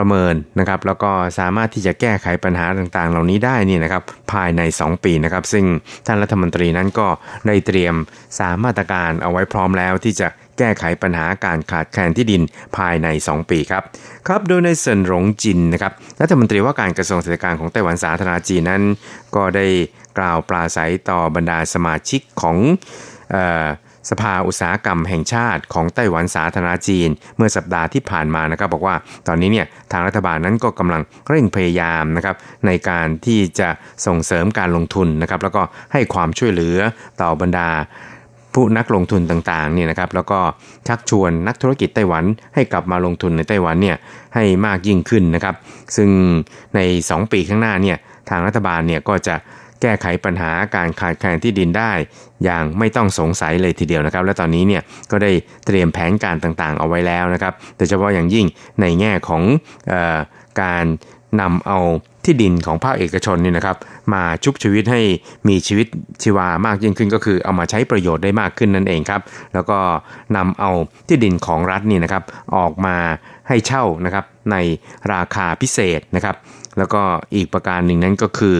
[0.00, 5.64] ประเมินนะครับแล้วก็สามารถที่จะแก้ไขปัญหาต่างๆ เหล่านี้ได้นี่นะครับภายใน 2 ปีนะครับ ซึ่ง
[6.06, 7.08] ท่านรัฐมนตรีนั้นก็
[7.46, 7.94] ได้เตรียม
[8.38, 12.42] สามมาตรการเอาไว้พร้อมแล้วที่จะแก้ไขปัญหาการขาดแคลนที่ดิน
[12.76, 13.82] ภายใน 2 ปีครับ
[14.28, 18.82] ครับโดยในเซินหลงจินนะครับรัฐมนตรีว่าการกระทรวงเศรษฐการของไต้หวันสาธารณจีนนั้น
[19.36, 19.66] ก็ได้
[20.18, 22.56] กล่าวปราศัยต่อบรรดาสมาชิกของ
[24.10, 28.96] สภาอุตสาหกรรมแห่งชาติของไต้หวันสาธารณจีน เมื่อสัปดาห์ที่ผ่านมานะครับ บอกว่า
[29.28, 32.36] ตอนนี้เนี่ยทางรัฐบาลนั้นก็กำลังเร่งพยายามนะครับ
[32.66, 33.68] ในการที่จะ
[34.06, 36.76] ส่งเสริมการลงทุนนะครับแล้วก็ให้ความช่วยเหลือ
[37.20, 37.68] ต่อบรรดา
[38.54, 40.40] ผู้นักลงทุนต่างๆเนี่ยนะครับแล้วก็
[40.88, 43.96] ชักชวนนักธุรกิจไต้หวันให้กลับมาลงทุนในไต้หวันเนี่ย
[44.34, 45.54] ให้มากยิ่งขึ้นนะครับ
[45.96, 46.10] ซึ่ง
[46.74, 47.98] ใน 2 ปีข้างหน้าเนี่ย
[48.30, 49.34] ทางรัฐบาลเนี่ยก็จะ
[49.82, 51.92] แก้ไขปัญหาการขาดแคลนที่ดินได้
[52.44, 55.30] อย่างไม่ต้องสงสัยเลยทีเดียวนะครับ และตอนนี้เนี่ยก็ได้
[55.66, 58.46] เตรียมแผนการต่างๆ เอาไว้แล้วนะครับโดยเฉพาะอย่างยิ่ง
[58.80, 59.42] ในแง่ของ
[59.92, 60.18] ออ
[60.62, 60.84] การ
[61.40, 61.78] นำเอา
[62.24, 63.76] ที่ดินของภาคเอกชนนี่นะครับ
[64.12, 65.00] มาชุบชีวิตให้
[65.48, 65.86] มีชีวิต
[66.22, 69.22] ชีวามากยิ่งขึ้นก็คือเอามาใช้ประโยชน์ได้มากขึ้นนั่นเองครับ
[69.54, 69.78] แล้วก็
[70.36, 70.70] นำเอา
[71.08, 72.22] ที่ดินของรัฐนี่นะครับ
[72.56, 72.96] ออกมา
[73.48, 74.56] ให้เช่านะครับใน
[75.12, 76.36] ราคาพิเศษนะครับ
[76.78, 77.02] แล้วก็
[77.34, 78.56] อีกประการหนึ่งนั้นก็คือ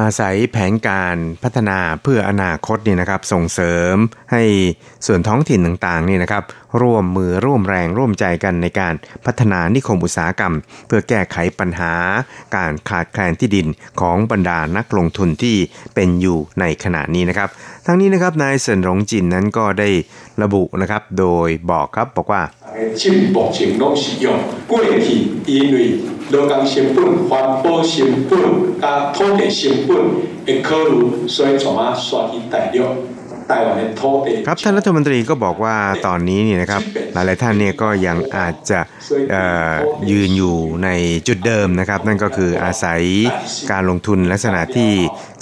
[0.00, 3.96] อาศัยแผนการพัฒนาเพื่ออนาคตนี่นะครับ ส่งเสริม
[4.32, 4.42] ให้
[5.06, 6.44] ส่วนท้องถิ่นต่างๆนี่นะครับ
[6.82, 8.94] ร่วมมือร่วมแรงร่วมใจกันในการ
[9.26, 10.54] พัฒนานิคมอุตสาหกรรม
[10.86, 11.92] เพื่อแก้ไขปัญหา
[12.56, 13.66] การขาดแคลนที่ดิน
[14.00, 15.56] ของบรรดานักลงทุนที่
[15.94, 17.48] เป็นอยู่ในขณะนี้นะครับ
[17.85, 19.89] ทั้งนี้นะครับนายเซินหลงจินนั้นก็ได้
[20.41, 22.41] ระบุนะครับโดยบอกครับบอกว่า
[22.99, 23.01] 进
[23.35, 24.27] 目前拢是用
[24.71, 24.73] 过
[25.05, 25.07] 去
[25.45, 25.77] 因为
[26.33, 27.31] 劳工成本、环
[27.63, 27.93] 保成
[28.29, 28.31] 本、
[28.79, 29.89] 甲土地成本
[30.45, 33.12] 的考虑，所以从啊刷去大陆。
[34.46, 35.76] ครับท่านรัฐมนตรีก็บอกว่า
[36.06, 38.80] ตอนนี้นี่นะครับหลายๆท่านเนี่ยก็ยังอาจจะ
[40.10, 40.88] ยืนอยู่ใน
[41.28, 43.02] จุดเดิมนะครับ นั่นก็คืออาศัย
[43.70, 44.90] การลงทุนลักษณะที่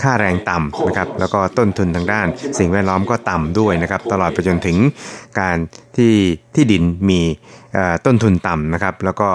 [0.02, 2.26] ค่าแรงต่ำนะครับแล้วก็ต้นทุนทางด้าน
[2.58, 4.76] สิ่งแวดล้อมก็ต่ำด้วยนะครับ ตลอดไปจนถึง
[5.40, 5.56] การ
[5.96, 6.14] ที่
[6.54, 7.20] ที่ดินมี
[8.06, 9.28] ต้นทุนต่ำนะครับ แล้วก็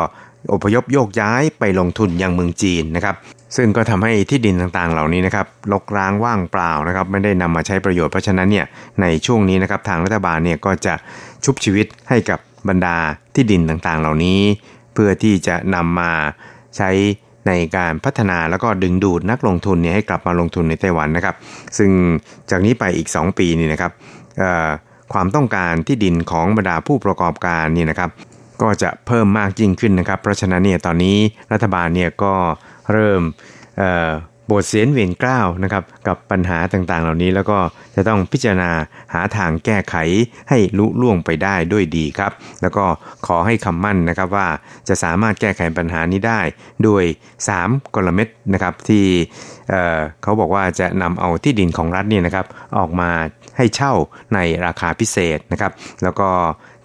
[0.53, 3.15] อพยพโยกย้ายไปลงทุนยังเมืองจีนนะครับ
[3.55, 8.65] ซึ่งก็ทำให้ที่ดินต่างๆ เหล่านี้นะครับลกร้างว่างเปล่านะครับไม่ได้นำมาใช้ประโยชน์เพราะฉะนั้นเนี่ย
[9.01, 10.93] ในช่วงนี้นะครับทางรัฐบาลเนี่ยก็จะ
[11.45, 12.97] ชุบชีวิตให้กับบรรดา
[13.35, 14.39] ที่ดินต่างๆ เหล่านี้
[14.93, 16.11] เพื่อที่จะนำมา
[16.77, 16.89] ใช้
[17.47, 21.35] ในการพัฒนาแล้วก็ดึงดูดนักลงทุนเนี่ยให้กลับมาลงทุนในไต้หวันนะครับ
[21.77, 21.89] ซึ่ง
[22.49, 23.91] จากนี้ไปอีก 2 ปีนี่นะครับ
[25.13, 28.09] ความต้องการที่ดินของบรรดาผู้ประกอบการนี่นะครับ
[28.61, 31.17] ก็จะเพิ่มมากยิ่งขึ้นนะครับ เพราะฉะนั้นเนี่ยตอนนี้
[31.51, 32.33] รัฐบาลเนี่ยก็
[32.91, 33.21] เริ่ม
[34.51, 37.57] บทเสียนเวียนกล้าวนะครับกับปัญหาต่างๆ เหล่านี้แล้วก็
[37.95, 38.71] จะต้องพิจารณา
[39.13, 39.95] หาทางแก้ไข
[40.49, 42.85] ให้ลุล่วงไปได้ด้วยดีครับ แล้วก็
[43.27, 44.47] ขอให้คำมั่นนะครับว่า
[44.87, 46.41] จะสามารถแก้ไขปัญหานี้ได้
[46.87, 47.03] ด้วย
[47.49, 49.05] 3 กลเม็ดนะครับที่
[49.69, 52.45] เเขาบอกว่าจะนำเอาที่ดินของรัฐเนี่ยนะครับ
[52.77, 53.09] ออกมา
[53.57, 53.93] ให้เช่า
[54.33, 55.71] ในราคาพิเศษนะครับ
[56.03, 56.29] แล้วก็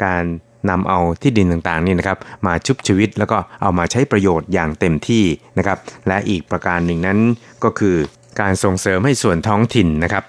[0.04, 0.24] การ
[0.70, 5.24] นำเอาที่ดินต่างๆนี่นะครับมาชุบชีวิตแล้วก็เอามาใช้ประโยชน์อย่างเต็มที่
[5.58, 7.18] นะครับและอีกประการหนึ่งนั้น
[7.64, 7.96] ก็คือ
[8.40, 10.24] การส่งเสริมให้ส่วนท้องถิ่นนะครับ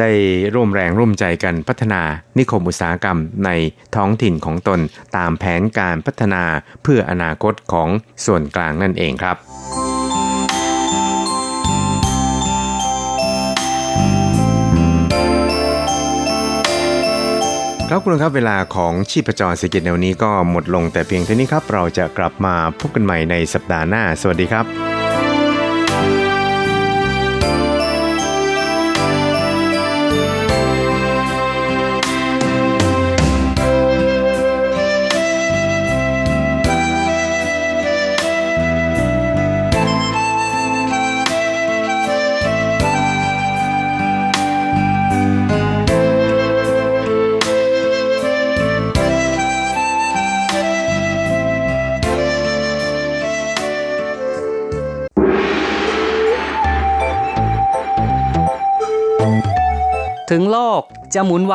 [0.00, 0.10] ได้
[0.54, 2.02] ร่วมแรงร่วมใจกันพัฒนา
[2.38, 3.50] นิคมอุตสาหกรรมใน
[3.96, 4.80] ท้องถิ่นของตน
[5.16, 6.42] ตามแผนการพัฒนา
[6.82, 7.88] เพื่ออนาคตของ
[8.26, 9.36] ส่วนกลางนั่นเองครับ
[17.90, 24.97] ครับคุณครับเวลาของชีพจรเศรษฐกิจแนวนี้ก็หมดลงแต่เพียงเท่านี้ครับ เราจะกลับมาพบกันใหม่ในสัปดาห์หน้า สวัสดีครับ
[60.32, 60.82] ถึงโลก
[61.14, 61.54] จะหมุนไว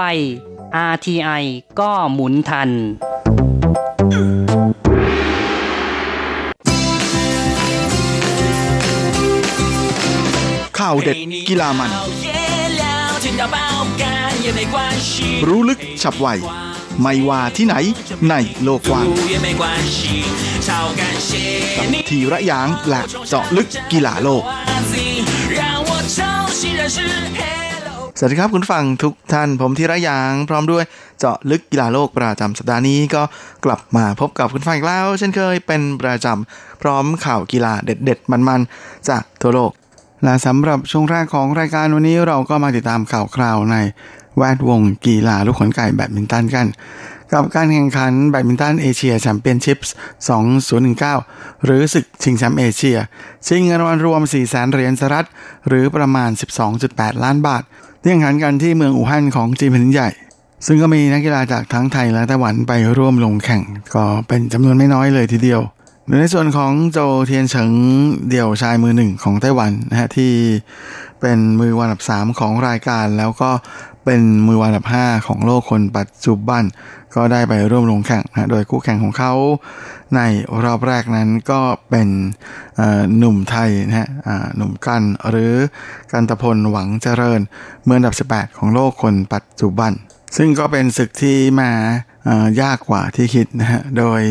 [0.91, 1.43] RTI
[1.79, 2.69] ก็หมุนทัน
[10.79, 11.91] ข่าวเด็ดกีฬามัน
[15.49, 16.27] รู้ลึกฉับไว
[17.01, 17.75] ไม่ว่าที่ไหน
[18.29, 18.33] ใน
[18.63, 19.05] โลกกว้าง
[22.09, 24.43] ทีระยางและเจาะลึกกีฬาโลก
[28.25, 30.83] สวัสดีครับคุณฟังทุกท่านผมธีระยาง พร้อมด้วย
[31.19, 33.23] เจาะลึกกีฬาโลกประจำสัปดาห์นี้ก็
[33.65, 39.71] กลับมาพบกับคุณฟังอีกแล้ว เช่นเคยเป็นประจำพร้อมข่าวกีฬาเด็ด ๆ มันๆ จากทั่วโลก
[40.23, 43.75] และสำหรับช่วงแรกของรายการวันนี้เราก็มาติดตามข่าวคราวใน
[44.37, 46.67] แวดวงกีฬาลูกขนไก่แบดมินตันกัน
[47.33, 49.93] กับการแข่งขันแบดมินตันเอเชีย Championships
[50.79, 52.97] 2019 หรือศึกชิงแชมป์เอเชีย
[53.47, 55.27] ชิงเงินรางวัลรวม4แสนเหรียญสหรัฐ
[55.67, 56.29] หรือประมาณ
[56.75, 57.63] 12.8 ล้านบาท
[58.03, 60.09] ที่แข่งขันกันที่เมืองอู่ฮั่นของจีนแผ่นใหญ่
[60.65, 63.61] ซึ่งก็มีนักกีฬาจากทั้งไทยและไต้หวันไปร่วมลงแข่ง
[63.95, 65.61] ก็เป็นจำนวนไม่น้อยเลยทีเดียว
[66.19, 67.71] ในส่วนของโจเทียนเฉิง
[68.29, 70.31] เดี่ยวชายมือหนึ่งของไต้หวันนะฮะที่
[71.21, 73.49] เป็นมือวันดับ 3 ของรายการแล้วก็
[74.05, 76.63] เป็นมือวันดับ 5 ของโลกคนปัจจุบัน
[77.15, 79.33] ก็ได้ไปร่วมลงแข่งนะโดยคู่แข่งของเขา
[80.15, 80.19] ใน
[80.63, 82.07] รอบแรกนั้นก็เป็น
[83.17, 84.09] หนุ่มไทยนะฮะ
[84.55, 85.53] หนุ่มกันหรือ
[86.11, 87.41] กันตพลหวังเจริญ
[87.85, 89.91] เมื่ออันดับ 18 ของโลกคนปัจจุบัน
[90.37, 91.71] ซึ่งก็เป็นศึกที่มา
[92.61, 94.21] ยากกว่าที่คิดนะฮะ โดย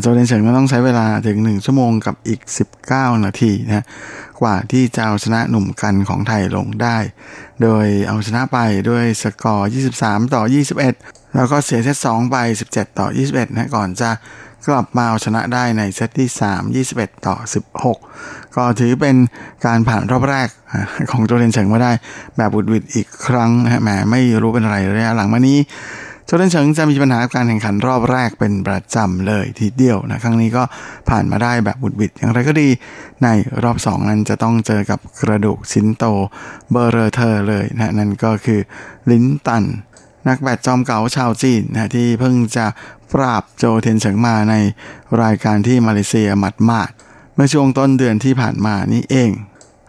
[0.00, 2.40] โจเดนเฉิงก็ต้องใช้เวลาถึง 1 ชั่วโมงกับอีก
[2.82, 3.84] 19 นาทีนะ
[4.40, 6.96] กว่าที่จะเอาชนะหนุ่มกันของไทยลงได้
[7.62, 8.58] โดยเอาชนะไป
[8.90, 10.42] ด้วยสกอร์ 23 ต่อ
[10.88, 12.36] 21 แล้วก็เสียเซต2ไป
[12.70, 14.10] 17 ต่อ 21 นะก่อนจะ
[14.66, 17.36] กลับมาเอาชนะได้ในเซตที่ 3 21 ต่อ
[17.94, 19.16] 16 ก็ถือเป็น
[19.66, 20.48] การผ่านรอบแรก
[21.10, 21.92] ของโจเดนเฉิงมาได้
[22.36, 25.58] แบบบุดวิดอีกครั้งนะฮะแหมไม่รู้เป็นอะไรระยะหลังมานี้
[26.30, 30.62] โจเดนเฉิงจะมีปัญหาการแข่งขันรอบแรกเป็นประจำเลยทีเดียวนะครั้งนี้ก็
[31.08, 32.68] ผ่านมาได้แบบบุดบิดอย่างไรก็ดี
[33.22, 33.28] ใน
[33.62, 36.04] รอบ 2 นั้นจะต้องเจอกับกระดูกชิ้นโต
[36.70, 38.60] เบอร์เรเธอร์เลยนะนั่นก็คือ
[39.10, 39.64] ลินตัน
[40.28, 42.66] นักแบดจอมเก่าชาวจีนนะที่เพิ่งจะ
[43.12, 44.54] ปราบโจเทียนเฉิงมาใน
[45.22, 46.90] รายการที่มาเลเซียหมัดมาด
[47.34, 49.30] เมื่อช่วงต้นเดือนที่ผ่านมานี่เอง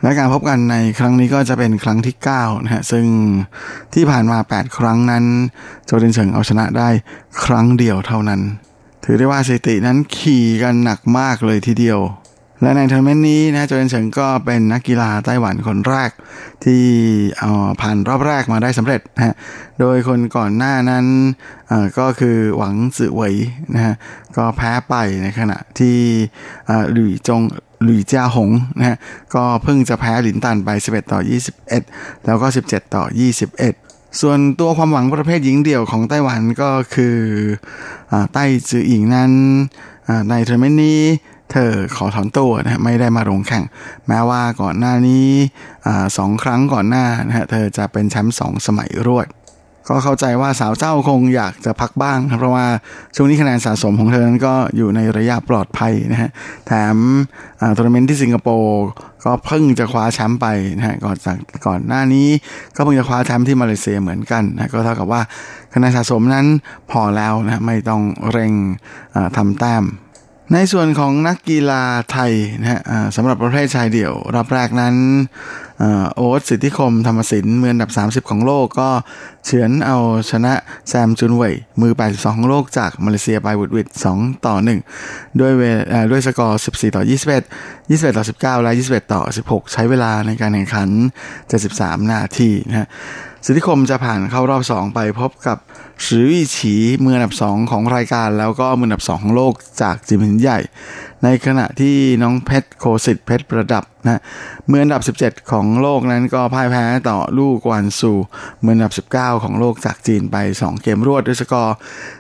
[0.04, 3.06] และการพบกันในครั้งนี้ก็จะเป็นครั้งที่9นะฮะซึ่ง
[3.94, 5.24] ที่ผ่านมา 8 ครั้งนั้น
[5.86, 6.90] โจเดนเฉิงเอาชนะได้
[7.46, 8.42] ครั้งเดียวเท่านั้น
[9.04, 12.02] ถือได้ว่าสถิตินั้นขี่กันหนักมากเลยทีเดียว
[12.62, 16.12] และในทัวร์นาเมนต์นี้นะโจเดนเฉิงก็เป็นนักกีฬาไต้หวันคนแรก
[16.64, 16.84] ที่
[17.40, 19.34] เอาผ่านรอบแรกมาได้สำเร็จนะฮะ
[19.80, 21.06] โดยคนก่อนหน้านั้น
[22.00, 23.36] ก็คือหวังสื่อเหวย
[23.74, 23.94] นะฮะ
[24.38, 25.98] ก็แพ้ไปในขณะที่
[26.92, 27.42] หลุยจง
[27.88, 28.98] ลุยจ้าหงนะฮะ
[29.36, 31.20] ก็เพิ่งจะแพ้หลินตันไป 11 ต่อ
[31.68, 33.04] 21 แล้วก็ 17 ต่อ
[33.60, 37.18] 21 ส่วนตัวความหวังประเภทหญิงเดี่ยวของไต้หวันก็คือ
[38.12, 39.32] ไต้จืออิงนั้น
[40.30, 41.02] ในทัวร์นาเมนต์นี้
[41.52, 43.64] เธอขอถอนตัวนะไม่ได้มาลงแข่ง
[44.08, 45.28] แม้ว่าก่อนหน้านี้
[46.18, 49.28] สองครั้งก่อนหน้านะฮะเธอจะเป็นแชมป์สองสมัยรวด
[49.90, 52.66] ก็เข้าใจว่าสาวเจ้าคงอยากจะพักบ้างเพราะว่า
[53.16, 56.30] ช่วงนี้คะแนนสะสมของเธอนั้นก็อยู่ในระยะปลอดภัยนะฮะ
[56.68, 56.96] แถม
[57.76, 58.82] ทัวร์นาเมนต์ที่สิงคโปร์
[59.26, 60.48] ก็เพิ่งจะคว้าแชมป์ไป
[60.78, 62.28] นะฮะก่อนจากก่อนหน้านี้
[62.76, 65.22] ก็เพิ่งจะคว้าแชมป์ที่มาเลเซียเหมือนกันนะก็เท่ากับว่า
[65.74, 66.46] คะแนนสะสมนั้น
[66.92, 68.54] พอแล้วนะไม่ต้องเร่ง
[69.38, 69.84] ทำแต้ม
[70.54, 72.82] ในส่วนของนักกีฬาไทยนะฮะ
[73.16, 74.96] สำหรับประเภทชายเดี่ยว รอบแรกนั้น
[76.16, 78.90] โอ๊ตสิทธิคมธรรมสินมืออันดับ 30 ของโลกก็
[79.46, 79.98] เฉือนเอา
[80.32, 80.54] ชนะ
[80.90, 84.56] แซมจุนเว่ยมือ 82 ของโลกจากมาเลเซียไปวุดวิด2ต่อ
[84.98, 85.62] 1 ด้วยเว
[86.12, 90.90] ด้วยสกอร์ 14 ต่อ 21 21 ต่อ 19 และ 21 ต่อ 16 ใช้เวลาในการแข่งขัน
[91.50, 92.88] 73 นาทีนะฮะ
[93.46, 95.58] สิทธิคมจะผ่านเข้ารอบ 2 ไปพบกับ
[96.06, 100.60] สือวิฉีมืออันดับ 2 ของรายการแล้วก็มืออันดับ 2 ของโลกจากจิมหินใหญ่
[101.24, 104.22] ในขณะที่น้องเพชรโคสิตเพชรประดับนะ
[104.70, 108.12] มืออันดับ 17 ของโลกนั้นก็พ่ายแพ้ต่อลู่กวนซู
[108.64, 111.76] มืออันดับ 19 ของโลกจากจีนไป 2 เกมรวดด้วยสกอร์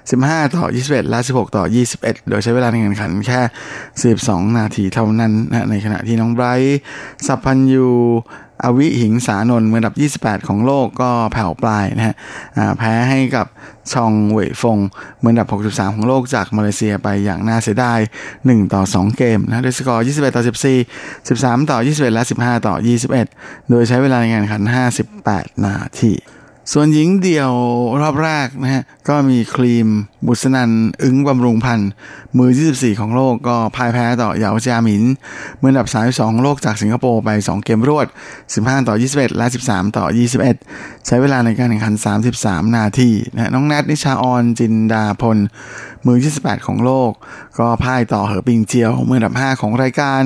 [0.06, 1.64] 15 ต่อ 21 และ 16 ต่อ
[1.98, 3.42] 21 โดยใช้เวลาในการแข่งขันแค่
[4.14, 6.80] 12 นาทีเท่านั้นนะในขณะที่น้องไบรท์
[7.28, 7.88] สัพพันยู
[8.64, 12.16] อวิหิงสานนท์มือดับ 28 ของโลกก็แผ่วปลายนะฮะ
[12.78, 13.48] แพ้ให้กับ
[13.94, 14.78] ชองเว่ยฟง
[15.24, 18.00] มือดับ 63 ของโลกจากมาเลเซียไปอย่างน่าเสียดาย
[18.36, 22.76] 1 ต่อ 2 เกมนะด้วยสกอร์ 21 ต่อ 14 13 ต่อ 21 และ 15 ต่อ
[23.22, 24.64] 21 โดยใช้เวลาในการแข่งขัน
[25.14, 26.14] 58 นาที
[26.74, 27.54] ส่วนหญิงเดี่ยว
[28.02, 29.88] รอบแรกนะฮะก็มีครีม
[30.28, 30.72] บุษนัน
[31.04, 31.90] อึ้งบำรุงพันธ์
[32.38, 35.04] มือ 24 ของโลกก็พ่ายแพ้ต่อเหยาจาหมิน
[35.60, 38.08] เมืออันดับ32ของโลกจากสิงคโปร์ไป 2 เกมรวด
[38.48, 40.06] 15 ต่อ 21 และ 13 ต่อ
[40.56, 41.96] 21 ใช้เวลาในการแข่งขัน
[42.36, 45.38] 33 นาทีนะน้องแนทนิชาออนจินดาพล
[46.06, 47.12] มือ 28 ของโลก
[47.60, 50.22] ก็พ่ายต่อเหอปิงเจียว มืออันดับ 5 ของรายการ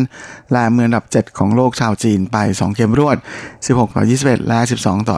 [0.52, 3.18] และมืออันดับ 7 ของโลกชาวจีนไป 2 เกมรวด
[3.56, 5.18] 16 ต่อ 21 และ 12 ต่อ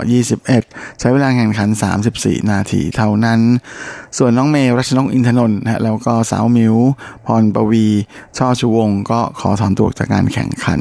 [0.49, 1.69] 21 ใช้เวลาแข่งขัน
[2.09, 3.39] 34 นาทีเท่านั้น
[4.17, 6.75] ส่วนน้องเมย์รัชนกอินทนนท์แล้วก็สาวมิว
[7.25, 7.85] พรปวี
[8.37, 10.79] ช่อชูวง ก็ขอถอนตัวจากการแข่งขัน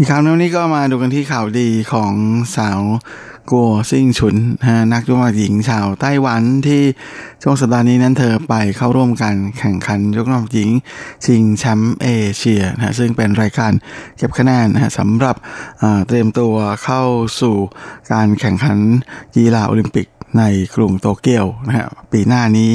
[0.00, 2.14] อีกข่าวหนึงนี้ก็มาดูกันที่ข่าวดีของ
[2.56, 2.80] สาว
[3.50, 6.82] กัวซิ่งฉุนนะฮะนักยกน้ำหนักหญิงชาวไต้หวันที่
[7.42, 10.70] ช่วงสัปดาห์นี้นั้นเธอไปเข้าร่วมการแข่งขันยกน้ำหนักหญิง
[11.24, 13.72] ชิงแชมป์เอเชียนะฮะซึ่งเป็นรายการ
[14.16, 15.36] เก็บคะแนนนะฮะสำหรับ
[16.06, 17.02] เตรียมตัวเข้า
[17.40, 17.56] สู่
[18.12, 18.78] การแข่งขัน
[19.36, 20.06] กีฬาโอลิมปิก
[20.38, 20.42] ใน
[20.74, 22.70] กรุงโตเกียวนะฮะปีหน้านี้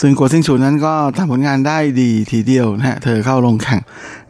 [0.00, 3.80] ซึ่งกัวซิงชูนั้นก็ทำผลงานได้ดีทีเดียวนะฮะ เธอเข้าลงแข่ง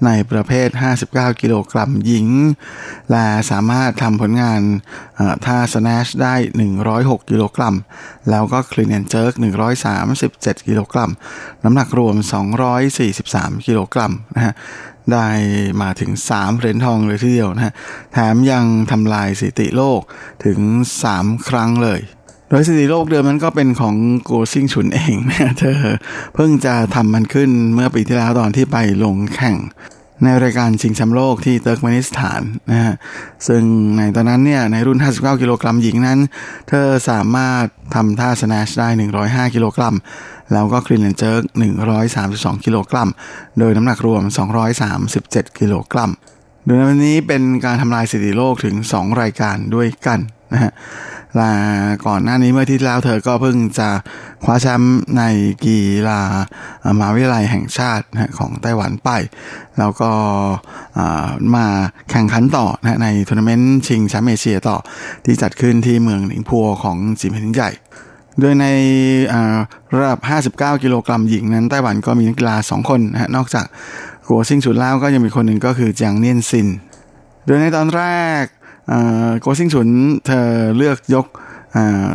[0.04, 0.68] ในประเภท
[1.04, 2.26] 59 กิโลกรัมหญิง
[3.10, 4.60] และสามารถทำผลงาน
[5.44, 6.34] ท่า snatch ได้
[6.82, 7.74] 106 กิโลกรัม
[8.30, 9.32] แล้วก็ clean and jerk
[10.00, 11.10] 137 กิโลกรัม
[11.64, 12.16] น้ำหนักรวม
[12.90, 14.54] 243 กิโลกรัมนะฮะ
[15.12, 15.28] ได้
[15.82, 17.72] มาถึง 3 เหรียญทองเลยทีเดียวนะฮะ
[18.12, 20.00] แถมยังทำลายสถิติโลก
[20.44, 20.58] ถึง
[21.04, 22.00] 3 ครั้งเลย
[22.54, 23.94] โดยสถิติโลกเดิมนั้นก็เป็นของ
[24.24, 25.80] กัวซิงฉุนเองนะเธอ
[26.34, 29.56] เพิ่งจะทำมันขึ้นเมื่อปีที่แล้วตอนที่ไปลงแข่ง
[30.24, 32.40] ในรายการชิงแชมป์โลกที่เติร์กเมนิสถาน
[32.70, 32.94] นะฮะ
[33.48, 33.62] ซึ่ง
[33.96, 36.18] ในตอนนั้นเนี่ยในรุ่น 59 กิโลกรัมหญิงนั้น
[36.68, 38.88] เธอสามารถทำท่า snatch ได้
[39.46, 39.94] 105 กิโลกรัม
[40.52, 41.42] แล้วก็ clean and jerk
[42.04, 43.08] 132 กิโลกรัม
[43.58, 44.22] โดยน้ำหนักรวม
[44.90, 46.10] 237 กิโลกรัม
[46.64, 50.18] โดยในวันนี้เป็นการทำลายสถิติโลกถึง 2 รายการด้วยกัน
[50.52, 50.72] นะฮะ
[51.40, 51.52] ละ
[52.06, 53.88] ก่อนหน้านี้เมื่อที่แล้วเธอก็เพิ่งจะ
[54.44, 55.22] คว้าแชมป์ใน
[55.64, 55.78] กี
[56.08, 56.20] ฬา
[56.98, 58.06] มหาวิทยาลัยแห่งชาติ
[58.38, 59.10] ของไต้หวันไป
[59.78, 60.10] แล้วก็
[61.54, 61.66] มา
[62.10, 64.76] แข่งขันต่อนะในทัวร์นาเมนต์ชิงแชมป์เอเชียต่อ
[65.24, 67.70] ที่จัดขึ้นที่เมืองหนิงปัวของจีนแผ่นดินใหญ่
[68.40, 68.66] โดยใน
[69.96, 70.20] ระดับ
[70.56, 73.66] 59 กิโลกรัมหญิงนั้นไต้หวันก็มีนักกีฬา 2 คนนะฮะนอกจาก
[74.26, 76.68] กัวซิงฉุนแล้วก็ยังมีคนหนึ่งก็คือจางเนียนซิน
[77.46, 78.04] โดยในตอนแร
[78.42, 78.44] ก
[79.40, 79.88] โกซิงฉุน
[80.26, 81.26] เธอเลือกยก
[81.76, 82.08] อ่า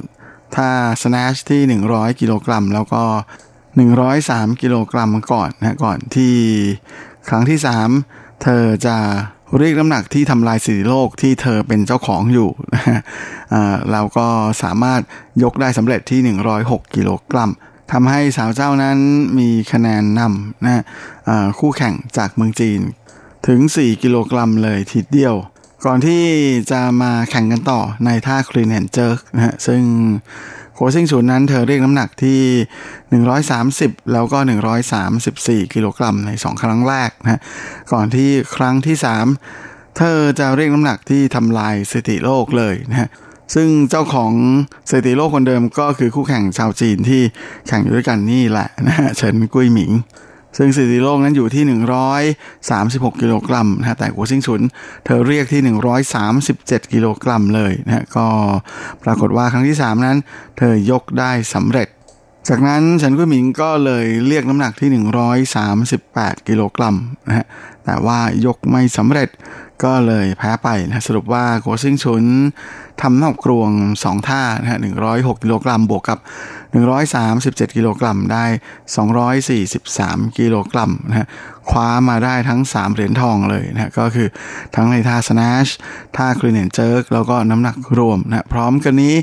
[0.56, 0.70] ท่า
[1.02, 1.62] สแนชที่
[1.92, 3.04] 100 กิโลกรัม แล้วก็
[3.82, 6.34] 103 กิโลกรัมก่อนนะก่อนที่
[7.30, 7.60] ครั้งที่
[8.02, 8.98] 3 เธอจะ
[9.58, 12.50] เรียกน้ำหนักที่ทำลายสถิติโลกที่เธอเป็นเจ้าของอยู่
[13.92, 14.28] เราก็
[14.64, 15.02] สามารถ
[15.44, 16.20] ยกได้สำเร็จที่
[16.58, 17.52] 106 กิโลกรัม
[17.92, 18.98] ทำให้สาวเจ้านั้น
[19.40, 20.84] มีคะแนนนำนะ
[21.60, 22.82] คู่แข่งจากเมืองจีน
[23.48, 25.36] ถึง 4 กิโลกรัมเลยทีเดียว
[25.86, 26.24] ก่อนที่
[26.72, 29.82] จะมาแข่งกันต่อในท่าคลีนแอนเจิร์กนะฮะซึ่ง
[30.74, 32.42] โคซิงศูนย์นั้นเธอเรียกน้ำหนักที่
[33.44, 34.38] 130 แล้วก็
[35.02, 37.42] 134 กิโลกรัมใน 2 ครั้งแรกนะฮะ
[37.94, 38.96] ก่อนที่ครั้งที่
[39.46, 43.10] 3 เธอจะเรียกน้ำหนักที่ทำลายสถิติโลกเลยนะฮะ
[43.56, 44.32] ซึ่งเจ้าของ
[44.90, 47.22] สถิติโลกคนเดิมก็คือคู่แข่งชาวจีนที่
[47.68, 49.92] แข่งอยู่ด้วยกันนี่แหละนะฮะเฉินกุ้ยหมิง
[50.58, 51.64] ซึ่งสถิติโลกนั้นอยู่ที่
[52.44, 54.62] 136 กิโลกรัมนะแต่กัวซิงฉุน
[55.06, 55.62] เธอเรียกที่
[56.28, 58.26] 137 กิโลกรัมเลยนะฮะก็
[59.04, 60.18] ปรากฏว่าครั้งที่ 3 นั้น
[60.58, 61.88] เธอยกได้สำเร็จ
[62.48, 64.90] จากนั้นฉันกุ้ยหมิงก็เลยเรียกน้ำหนักที่
[65.70, 66.96] 138 กิโลกรัม
[67.28, 67.46] นะฮะ
[67.86, 69.30] แต่ว่ายกไม่สำเร็จ
[69.84, 72.24] ก็เลยแพ้ไปนะสรุปว่ากัวซิงชุน
[73.02, 73.70] ทำนอกกรวง
[74.04, 74.80] 2 ท่านะฮะ
[75.10, 76.20] 106 กิโลกรัมบวกกับ
[76.98, 78.46] 137 กิโลกรัมได้
[79.62, 81.28] 243 กิโลกรัมนะฮะ
[81.72, 84.28] คว้ามาได้ทั้ง 3 เหรียญทองเลยนะก็คือ
[84.76, 85.68] ทั้งในท่าสแนช
[86.16, 89.16] ท่าคลีนแอนเจิร์กแล้วก็น้ำหนักรวมนะพร้อมกันนี้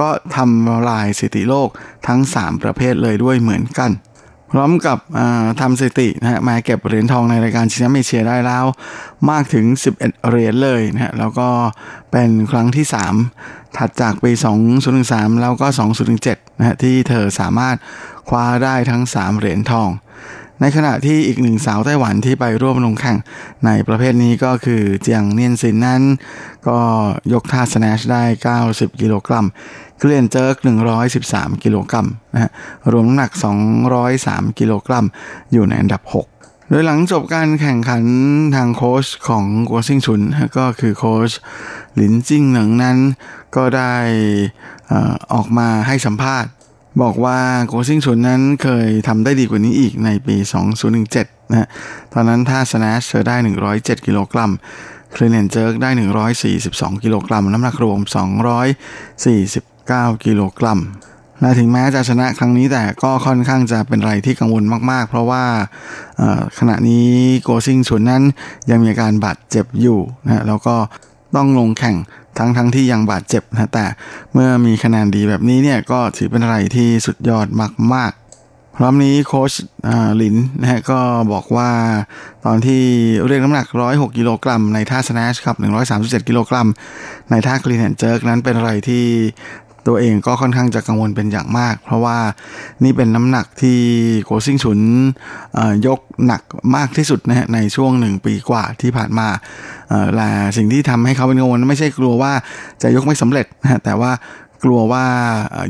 [0.00, 1.68] ก็ทำลายสถิติโลก
[2.08, 3.92] ทั้ง 3 ประเภทเลยด้วยเหมือนกัน
[4.52, 4.98] พร้อมกับ
[5.60, 8.64] ทำสถิตินะฮะมาเก็บเหรียญทองในรายการชิงแชมป์เอเชียได้แล้ว
[9.30, 9.64] มากถึง
[9.98, 11.48] 11 เหรียญเลยนะฮะแล้วก็
[12.12, 12.86] เป็นครั้งที่
[13.30, 14.32] 3 ถัดจากปี
[14.86, 15.66] 2013 แล้วก็
[16.12, 17.76] 2017นะฮะที่เธอสามารถ
[18.28, 19.90] คว้าได้ทั้ง 3 เหรียญทอง
[20.60, 23.16] ในขณะที่อีกหนึ่งสาวไต้หวันที่ไปร่วมลงแข่ง
[23.66, 26.02] ในประเภทนี้ก็คือเจียงเนียนซินนั้น
[26.68, 26.78] ก็
[27.32, 28.22] ยกท่าสแนชได้
[28.62, 29.46] 90 กิโลกรัม
[29.98, 30.56] เคลียนเจิร์ก
[31.10, 32.50] 113 กิโลกรัมนะฮะ
[32.92, 33.30] รวมน้ำหนัก
[33.94, 35.06] 203 กิโลกรัม
[35.52, 38.04] อยู่ในอันดับ 6โดยหลังจบการแข่งขัน
[38.56, 40.20] ทางโค้ชของกัวซิงฉุน
[40.58, 41.30] ก็คือโค้ช
[41.96, 42.98] หลินจิ้งหนิงนั้น
[43.56, 43.94] ก็ได้
[45.34, 46.50] ออกมาให้สัมภาษณ์
[47.02, 50.36] บอกว่ากัวซิงฉุนนั้นเคยทำได้ดีกว่านี้อีกในปี
[50.94, 51.68] 2017 นะ
[52.12, 53.36] ตอนนั้นท่า snatch เธอได้
[53.70, 54.50] 107 กิโลกรัม
[55.14, 55.90] clean and jerk ได้
[56.64, 58.00] 142 กิโลกรัม น้ำหนักรวม
[58.96, 60.80] 249 กิโลกรัม
[61.40, 65.44] และถึงแม้จะชนะครั้งนี้แต่ก็ค่อนข้างจะเป็นอะไรที่กังวลมาก ๆ เพราะว่า
[66.58, 67.08] ขณะนี้
[67.42, 68.22] โกซิงชุนนั้น
[68.70, 70.76] ยังมีอาการบาดเจ็บอยู่นะแล้วก็
[71.36, 71.96] ต้องลงแข่ง
[72.38, 73.84] ทั้งทั้งที่ยังบาดเจ็บนะแต่
[74.32, 77.46] เมื่อมีคะแนนดีแบบนี้เนี่ยก็ถือเป็นอะไรที่สุดยอด
[77.94, 79.52] มากๆ พร้อมนี้โค้ช
[80.16, 81.00] หลินนะฮะก็
[81.32, 81.70] บอกว่า
[82.44, 82.82] ตอนที่
[83.26, 85.56] เรียกน้ำหนัก 106 กิโลกรัมในท่าสแนชครับ
[86.22, 86.68] 137 กิโลกรัม
[87.30, 89.04] ในท่าคลีนแอนเจิร์กนั้นเป็นอะไรที่
[89.88, 92.18] ตัวเองก็ค่อนข้างจะกังวลเป็นอย่างมาก เพราะว่า
[92.84, 93.78] นี่เป็นน้ำหนักที่
[94.24, 94.80] โกซิงฉุน
[95.86, 96.42] ยกหนัก
[96.76, 99.28] มากที่สุดนะฮะในช่วงหนึ่งปีกว่าที่ผ่านมา
[100.14, 102.32] และสิ่งที่ทำให้เขาเป็นกังวลไม่ใช่กลัวว่า
[102.82, 104.12] จะยกไม่สำเร็จนะแต่ว่า
[104.64, 105.04] กลัวว่า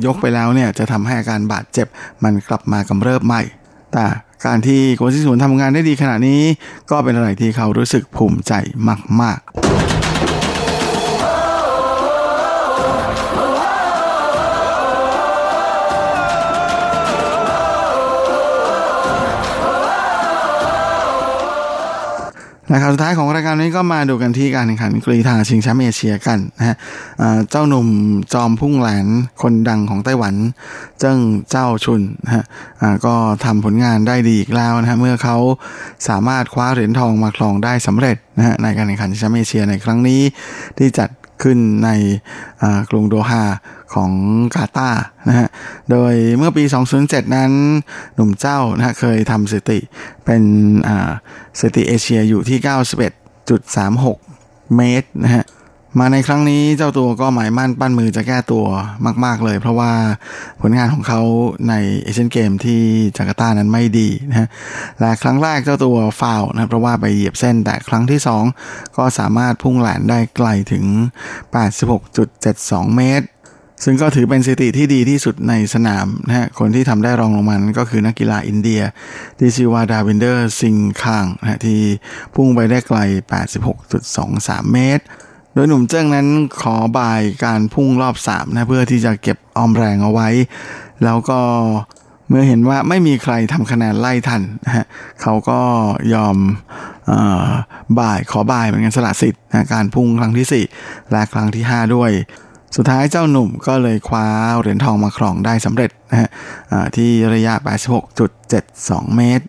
[0.07, 1.87] ยกไปแล้วเนี่ยจะทำให้อาการบาดเจ็บ
[2.25, 3.43] มันกลับมากำเริบใหม่
[3.93, 4.05] แต่
[4.47, 6.41] การที่โกซิงฉุนทำงานได้ดีขนาดนี้
[6.91, 8.53] ก็เป็นอะไรที่เขารู้สึกภูมิใจ
[9.21, 9.98] มาก ๆ
[22.73, 26.77] นะครสุดท้ายของรายการนี้ก็มาดูกันที่การแข่งขันกรีธาชิงแชมป์เอเชียกันนะฮะ
[27.51, 27.89] เจ้าหนุ่ม
[28.33, 29.07] จอมพุ่งแหลน
[29.43, 30.35] คนดังของไต้หวัน
[31.01, 31.19] เจิ้ง
[31.51, 32.45] เจ้าชุนนะฮะ
[33.07, 33.15] ก็
[33.45, 35.37] ทำผลงานได้ดีอีกแล้วนะฮะเมื่อเขา
[36.09, 40.21] สามารถคว้าเหรียญทองมาครองได้สำเร็จนะฮะในการแข่งขันชิงแชมป์เอเชียในครั้งนี้
[40.79, 41.09] ที่จัด
[41.43, 41.91] ขึ้นใน
[42.91, 43.45] กรุงโดฮา
[43.95, 44.11] ของ
[44.55, 45.49] กาตาร์นะฮะ
[45.91, 46.65] โดยเมื่อปี
[47.01, 47.51] 2007 นั้น
[48.15, 49.79] หนุ่มเจ้านะเคยทำสถิติ
[50.25, 50.43] เป็น
[51.61, 52.59] สถิติเอเชียอยู่ที่
[53.67, 55.45] 91.36 เมตรนะฮะ
[55.97, 58.67] มาในครั้งนี้เจ้าตัวก็หมายมั่นปั้นมือจะแก้ตัว
[59.25, 59.93] มาก ๆ เลย เพราะว่า
[60.61, 61.21] ผลงานของเขา
[61.69, 62.83] ในเอเชียนเกมส์ที่
[63.17, 64.49] จาการ์ตานั้นไม่ดีนะฮะ
[65.01, 68.21] และครั้งแรกเจ้าตัวฟาวล์นะเพราะว่าไปเหยียบเส้นแต่ครั้งที่
[68.59, 70.85] 2 ก็สามารถพุ่งแหลนได้ไกลถึง
[71.71, 73.27] 86.72 เมตร
[73.85, 78.83] ซึ่งก็ถือเป็นสถิติที่ดีที่สุดในสนามนะฮะคนที่ทำได้รองลงมานั้นก็คือนักกีฬาอินเดีย
[79.39, 81.81] ที่ชื่อว่าดาวินเดอร์ซิงคางนะที่
[82.35, 82.99] พุ่งไปได้ไกล
[83.87, 85.05] 86.23 เมตร
[85.55, 86.27] โดยหนุ่มเจิ้งนั้น
[86.61, 90.29] ขอบายการพุ่งรอบสามนะเพื่อที่จะเก็บออมแรงเอาไว้
[91.05, 91.41] แล้วก็
[92.29, 94.85] เมื่อเห็นว่าไม่มีใครทำคะแนนไล่ทันนะฮะ
[95.23, 95.61] เขาก็
[96.15, 96.37] ยอม
[97.99, 102.11] บ่ายขอบ่ายเหมือนกันสละสิทธิ์นะการพุ่งครั้งที่ 4 และครั้งที่ 5 ด้วย
[102.77, 104.27] สุดท้ายเจ้าหนุ่มก็เลยคว้า
[104.61, 106.29] เหรียญทองมาครองได้สำเร็จนะฮะ
[106.97, 107.55] ที่ระยะ
[108.35, 109.45] 86.72 เมตร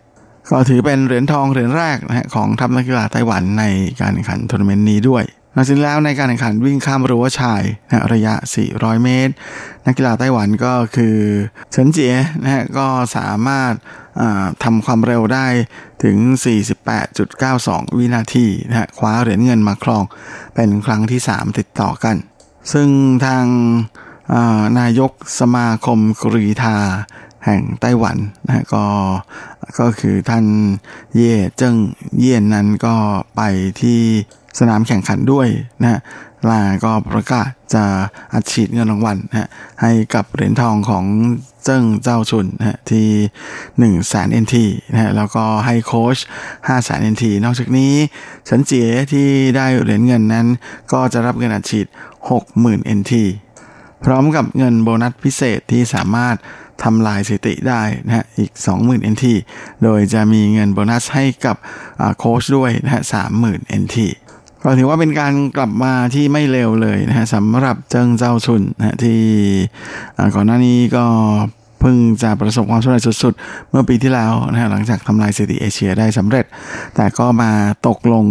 [0.50, 3.64] ก็ถือเป็นเหรียญทองเหรียญแรกนะฮะของทัพนักกีฬาไต้หวันใน
[4.02, 5.24] การแข่งขันทัวร์นาเมนต์นี้ด้วย
[5.54, 8.34] หลังจากแล้วในการแข่งขันวิ่งข้ามรั้วชายนะระยะ
[8.70, 9.34] 400 เมตร
[9.86, 11.18] นักกีฬาไต้หวันก็คือ
[11.72, 12.88] เฉินเจี๋ยนะฮะก็
[13.18, 13.74] สามารถ
[14.64, 15.47] ทำความเร็วได้
[16.04, 16.18] ถึง
[17.08, 20.04] 48.92 วินาทีนะฮะคว้าเหรียญเงินมาครอง
[20.56, 22.16] เป็นครั้งที่ 3 ติดต่อกัน
[22.74, 22.89] ซึ่ง
[23.26, 23.45] ทาง
[24.80, 26.78] นายกสมาคมกรีฑา
[27.46, 28.86] แห่งไต้หวันนะก็
[29.80, 30.46] ก็คือท่าน
[31.16, 31.76] เย่เจิ้ง
[32.20, 32.96] เยี่ยนนั้นก็
[33.36, 33.42] ไป
[33.82, 34.00] ที่
[34.60, 35.48] สนามแข่งขันด้วย
[35.82, 36.00] นะฮะ
[36.50, 37.84] ลาก็ประกาศจะ
[38.34, 39.48] อัดฉีดเงินรางวัลนะฮะ
[39.82, 41.06] ให้กับเหรียญทองของ
[41.64, 43.08] เจิ้งเจ้าชุนนะฮะที่
[43.56, 46.18] 1 0 0 0 0แสนเอ็นทีนะฮะแล้วก็ให้โค้ช
[46.48, 47.94] 5 0 0แสนเอ็นทีนอกจากนี้
[48.50, 50.48] ฉันเจี๋ยที่ได้เหรียญเงินนั้น
[50.92, 51.88] ก็จะรับเงินอัดฉีด
[52.38, 53.24] 60,000เอ็นที
[54.06, 56.36] พร้อมกับเงินโบนัสพิเศษที่สามารถ
[56.84, 58.52] ทำลายสถิติได้นะฮะอีก
[58.82, 59.26] 20,000 NT
[59.84, 61.58] โดยจะมีเงินโบนัสให้กับ
[62.18, 63.02] โค้ชด้วยนะฮะ
[63.42, 63.98] 30,000 NT
[64.64, 69.22] ก็ถือว่าเป็นการกลับมาที่ไม่เร็วเลยนะฮะสำหรับเจิงเจ้าชุนนะที่
[70.36, 71.06] ก่อนหน้านี้ก็
[71.80, 76.46] เพิ่งจะประสบความสำเร็จสุดๆ เมื่อปีที่แล้วนะฮะหลังจากทำลายสถิติเอเชียได้สำเร็จ
[76.96, 77.52] แต่ก็มา
[77.88, 78.26] ตกลง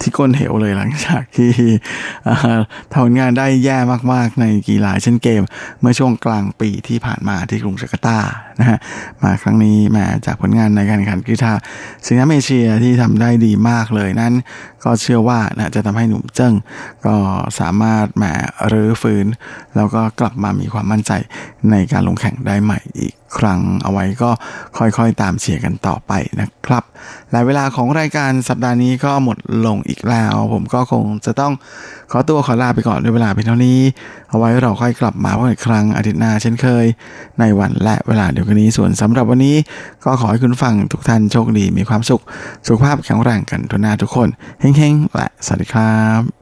[0.00, 1.52] ที่ก้นเหวเลยหลังจากที่
[2.94, 3.78] ทำงานได้แย่
[4.12, 5.42] มากๆในกีฬาเอเชียนเกมส์
[5.80, 8.18] เมื่อช่วงกลางปีที่ผ่านมาที่กรุงจาการ์ตา
[8.60, 8.78] นะฮะ
[9.22, 11.52] มาครั้งนี้มาจากผลงานในการแข่งขันกรีฑา
[12.06, 14.32] ชิงคโป์เอเชียที่ทำได้ดีมากเลยนั้น
[14.84, 16.54] ก็เชื่อว่านะจะทำให้หนุ่มเจิ้ง
[17.06, 17.16] ก็
[17.60, 18.24] สามารถแหม
[18.72, 19.26] รื้อฟื้น
[19.76, 21.12] แล้วก็กลับมามีความมั่นใจ
[21.70, 24.30] ในการลงแข่งได้ใหม่อีกครั้งเอาไว้ก็
[24.78, 26.84] ค่อยๆตามเชียร์กันต่อไปนะครับ
[27.32, 31.52] และเวลาของรายการสัปดาห์นี้ก็หมดลงอีกแล้ว ผมก็คงจะต้อง
[32.10, 33.78] ขอตัวขอลาไปก่อนด้วยเวลาเพียงเท่านี้
[34.28, 36.86] เอาไว้เราค่อยกลับมาพบกันอีกครั้งอาทิตย์หน้าเช่นเคย
[37.40, 39.56] ในวันและเวลาเดียวกันนี้ส่วนสำหรับวันนี้
[40.04, 42.22] ก็ขอให้คุณฟังทุกท่านโชคดีมีความสุข
[42.66, 44.28] สุขภาพแข็งแรงกันทุกหน้าทุกคน
[44.60, 46.41] เฮ้งๆและสวัสดีครับ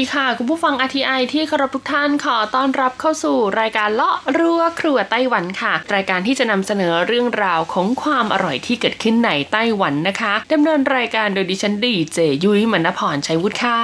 [0.00, 13.80] ดีค่ะ คุณผู้ฟัง RTI ที่เคารพทุกท่านขอต้อนรับเข้าสู่รายการเลาะรั้วครัวไต้หวันค่ะ รายการที่จะนำเสนอเรื่องราวของความอร่อยที่เกิดขึ้นในไต้หวันนะคะดำเนินรายการโดยดิฉันดีเจยุ้ยมณพรชัยวุฒิค่ะ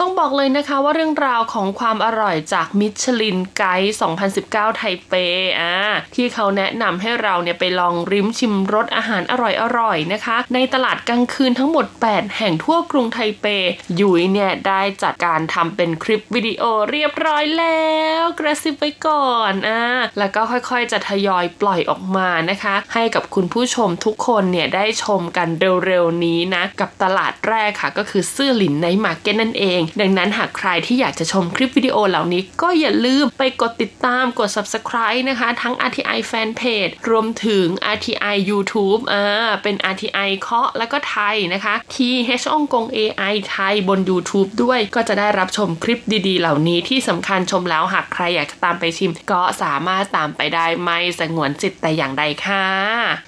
[0.00, 3.94] ต้องบอกเลยนะคะว่าเรื่องราวของความอร่อยจากมิชลินไกด์
[4.34, 5.12] 2019 ไทเป
[5.60, 5.74] อ่า
[6.14, 9.34] ที่เขาแนะนำให้เราเนี่ยไปลองริมชิมรสอาหารอ
[9.78, 13.46] ร่อยๆนะคะ ในตลาดกลางคืนทั้งหมด 8 แห่งทั่วกรุงไทเป
[14.00, 19.82] ยุ้ยเนี่ยได้จัดการทำเป็นคลิปวิดีโอเรียบร้อยแล้วกระซิบไปก่อนอ่า
[20.18, 25.48] แล้วก็ค่อยๆ จะทยอยปล่อยออกมานะคะ ให้กับคุณผู้ชมทุกคนเนี่ยได้ชมกัน
[25.86, 41.74] เร็วๆนี้นะ กับตลาดแรกค่ะ ก็คือซื่อหลินในมาร์เก็ตนั่นเอง ดังนั้นหากใครที่อยากจะชมคลิปวิดีโอเหล่านี้ ก็อย่าลืมไปกดติดตามกด subscribe นะคะ ทั้ง RTI Fanpage รวมถึง RTI YouTube อ่าเป็น RTI เคาะแล้วก็ไทยนะคะ
[41.94, 52.66] TH องกง AI ไทยบน YouTube ด้วยก็จะได้รับชมคลิปดีๆ เหล่านี้ที่สำคัญชมแล้วหากใครอยากตามไปชิม ก็สามารถตามไปได้ไม่สงวนจิตแต่อย่างใดค่ะ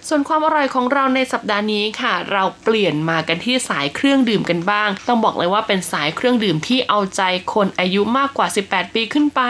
[0.09, 7.23] ส่วนความอร่อยของเราในสัปดาห์นี้ค่ะ เราเปลี่ยนมากันที่สายเครื่องดื่มกันบ้าง ต้องบอกเลยว่าเป็นสายเครื่องดื่มที่เอาใจ
[7.55, 9.41] คนอายุมากกว่า 18 ปีขึ้นไป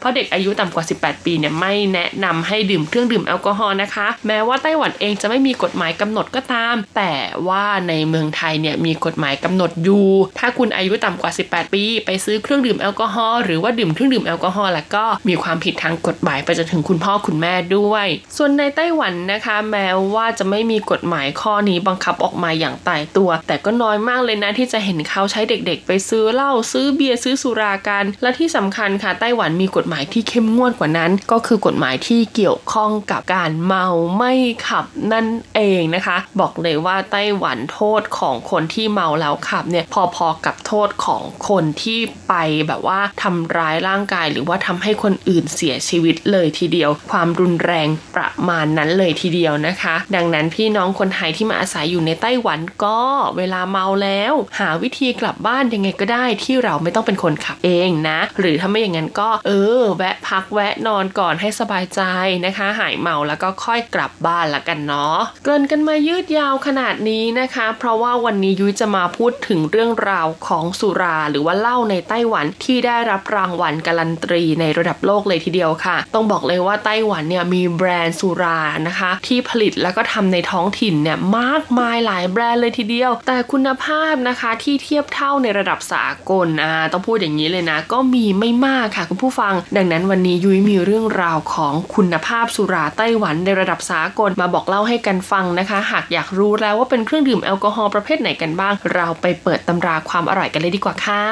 [0.00, 7.14] เพราะเด็กอายุต่ำกว่า 18 ปีเนี่ยไม่แนะนำให้ดื่มเครื่องดื่มแอลกอฮอล์นะคะ แม้ว่าไต้หวันเองจะไม่มีกฎหมายกำหนดก็ตาม แต่
[7.48, 10.06] ว่าในเมืองไทยเนี่ยมีกฎหมายกำหนดอยู่
[10.38, 18.06] ถ้าคุณอายุต่ำกว่า 18ปีไปซื้อเครื่องดื่มแอลกอฮอล์หรือว่าดื่มเครื่องดื่มแอลกอฮอล์แล้วก็มีความผิดทางกฎหมายไปจนถึงคุณพ่อคุณแม่ด้วย
[18.36, 33.86] ส่วนในไต้หวันนะคะ แม้ว่าจะไม่มีกฎหมายข้อนี้บังคับออกมาอย่างตายตัว แต่ก็น้อยมากเลยนะที่จะเห็นเขาใช้เด็กๆ ไปซื้อเหล้าซื้อเบียร์ซื้อสุรากันและที่สำคัญค่ะไต้หวันมีกฎหมายที่เข้มงวดกว่านั้น ก็คือกฎหมายที่เกี่ยวข้องกับการเมา
[34.18, 34.32] ไม่
[34.68, 39.84] ขับนั่นเองนะคะ บอกเลยว่าไต้หวันโทษของคนที่เมาแล้วขับเนี่ย
[40.14, 41.98] พอๆกับโทษของคนที่
[42.28, 42.34] ไป
[42.68, 53.00] แบบว่าทำร้ายร่างกาย หรือว่าทำให้คนอื่นเสียชีวิตเลยทีเดียว ความรุนแรงประมาณนั้นเลยทีเดียวนะคะ ดังนั้นพี่น้องคนไทยที่มาอาศัยอยู่ในไต้หวันก็
[53.36, 62.00] เวลาเมาแล้ว หาวิธีกลับบ้านยังไงก็ได้ที่เราไม่ต้องเป็นคนขับเองนะ หรือถ้าไม่อย่างนั้นก็เออ แวะพักแวะนอนก่อนให้สบายใจ
[62.46, 101.31] นะคะ หายเมาแล้วก็ค่อยกลับบ้านละกันเนาะเกินกันมายืดยาวขนาดนี้นะคะ เพราะว่าวันนี้ยุ้ยจะมาพูดถึงเรื่องราวของสุราหรือว่าเหล้าในไต้หวันที่ได้รับรางวัลการันตีในระดับโลกเลยทีเดียวค่ะ ต้องบอกเลยว่าไต้หวันเนี่ยมีแบรนด์สุรานะคะ ที่ผลิตแล้วก็ทำในท้องถิ่นเนี่ยมากมายหลายแบรนด์เลยทีเดียว แต่คุณภาพนะคะที่เทียบเท่าในระดับสากลอ่าต้องพูดอย่างนี้เลยนะ ก็มีไม่มากค่ะคุณผู้ฟัง ดังนั้นวันนี้ยุ้ยมีเรื่องราวของคุณภาพสุราไต้หวันในระดับสากลมาบอกเล่าให้กันฟังนะคะ หากอยากรู้แล้วว่าเป็นเครื่องดื่มแอลกอฮอล์ประเภทไหนกันบ้าง เราไปเปิดตำราความอร่อยกันเลยดีกว่าค่ะ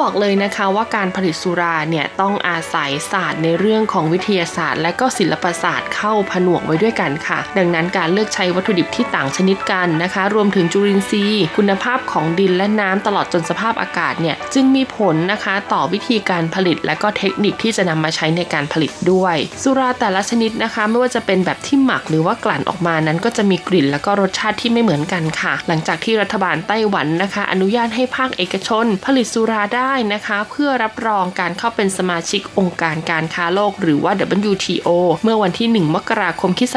[0.00, 34.12] บอกเลยนะคะว่าการผลิตสุราเนี่ยต้องอาศัยศาสตร์ในเรื่องของวิทยาศาสตร์ และก็ศิลปศาสตร์เข้าผนวกไว้ด้วยกันค่ะ ดังนั้นการเลือกใช้วัตถุดิบที่ต่างชนิดกันนะคะ รวมถึงจุลินทรีย์ คุณภาพของดินและน้ำตลอดจนสภาพอากาศเนี่ยจึงมีผลนะคะต่อวิธีการผลิต และก็เทคนิคที่จะนำมาใช้ในการผลิตด้วย สุราแต่ละชนิดนะคะ ไม่ว่าจะเป็นแบบที่หมักหรือว่ากลั่นออกมานั้นก็จะมีกลิ่น และก็รสชาติที่ไม่เหมือนกันค่ะ หลังจากที่รัฐบาลไต้หวันนะคะ อนุญาตให้ภาคเอกชน ผลิตสุราได้นะคะ เพื่อรับรองการเข้าเป็นสมาชิกองค์การการค้าโลกหรือว่า
[34.50, 34.88] WTO
[35.24, 36.74] เมื่อวันที่ 1 มกราคมคศ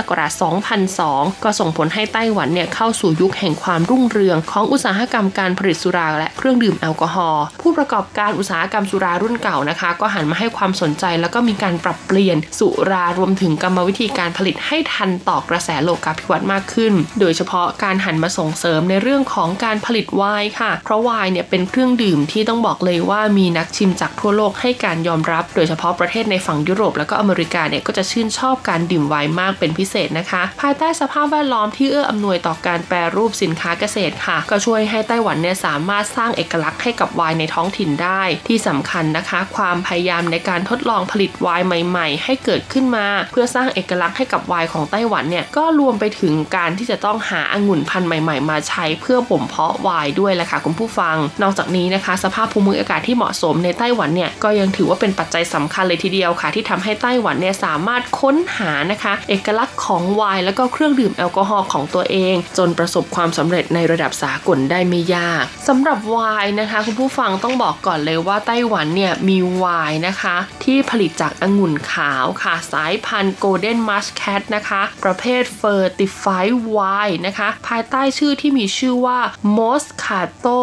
[0.71, 48.49] 2002 ก็ส่งผลให้ไต้หวันเนี่ยเข้าสู่ยุคแห่งความรุ่งเรือง ของอุตสาหกรรมการผลิตสุราและเครื่องดื่มแอลกอฮอล์ผู้ประกอบการอุตสาหกรรมสุรารุ่นเก่านะคะ ก็หันมาให้ความสนใจแล้วก็มีการปรับเปลี่ยนสุรารวมถึงกรรมวิธีการผลิตให้ทันต่อกระแสโลกาภิวัตน์มากขึ้น โดยเฉพาะการหันมาส่งเสริมในเรื่องของการผลิตไวน์ค่ะ เพราะไวน์เนี่ยเป็นเครื่องดื่มที่ต้องบอกเลยว่ามีนักชิมจากทั่วโลกให้การยอมรับ โดยเฉพาะประเทศในฝั่งยุโรปแล้วก็อเมริกาเนี่ยก็จะชื่นชอบการดื่มไวน์มากเป็นพิเศษนะคะ ภายใต้สภาพแวดล้อมที่เอื้ออำนวยต่อการแปรรูปสินค้าเกษตรค่ะ ก็ช่วยให้ไต้หวันเนี่ยสามารถสร้างเอกลักษณ์ให้กับไวน์ในท้องถิ่นได้ ที่สำคัญนะคะ ความพยายามในการทดลองผลิตไวน์ใหม่ ๆ ให้เกิดขึ้นมา เพื่อสร้างเอกลักษณ์ให้กับไวน์ของไต้หวันเนี่ยก็รวมไปถึงการที่จะต้องหาองุ่นพันธุ์ใหม่ ๆ
[48.49, 77.17] มาใช้เพื่อบ่มเพาะไวน์ด้วยแหละค่ะคุณผู้ฟัง นอกจากนี้นะคะ สภาพภูมิอากาศที่เหมาะสมในไต้หวันเนี่ยก็ยังถือว่าเป็นปัจจัยสำคัญเลยทีเดียวค่ะ ที่ทำให้ไต้หวันเนี่ยสามารถค้นหานะคะ เอกลักษณ์ของไวน์แล้วก็เครื่องดื่มแอลกอฮอล์ของตัวเอง จนประสบความสำเร็จในระดับสากลได้ไม่ยากสำหรับไวน์นะคะ คุณผู้ฟังต้องบอกก่อนเลยว่าไต้หวันเนี่ยมีไวน์นะคะ ที่ผลิตจากองุ่นขาวค่ะ สายพันธุ์ Golden Muscat นะคะ ประเภท Fortified Wine
[77.27, 79.19] นะคะ ภายใต้ชื่อที่มีชื่อว่า
[79.57, 80.61] Moscato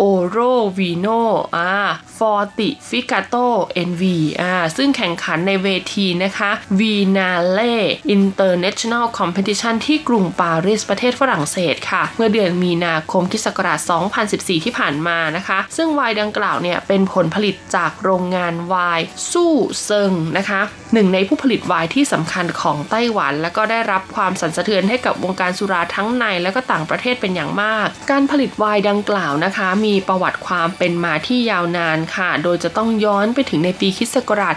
[0.00, 0.38] Oro
[0.78, 1.06] Vino
[1.56, 1.72] อ่า
[2.16, 3.34] Fortificato
[3.74, 13.46] NV อ่าซึ่งแข่งขันในเวทีนะคะ Vinalies International Competition ที่กรุงปารีสประเทศฝรั่งเศสค่ะ เมื่อเดือนมีนาคมคศ
[14.26, 19.52] 2014 ที่ผ่านมานะคะ ซึ่งไวน์ดังกล่าวเนี่ยเป็นผลผลิตจากโรงงานไวน์สู้
[19.84, 20.60] เซิงนะคะ
[20.92, 34.56] หนึ่งในผู้ผลิตไวน์ที่สำคัญของไต้หวัน และก็ได้รับความสั่นสะเทือนให้กับวงการสุราทั้งในและก็ต่างประเทศเป็นอย่างมาก การผลิตไวน์ดังกล่าวนะคะ มีประวัติความเป็นมาที่ยาวนานค่ะ โดยจะต้องย้อนไปถึงในปีคริสต์ศักราช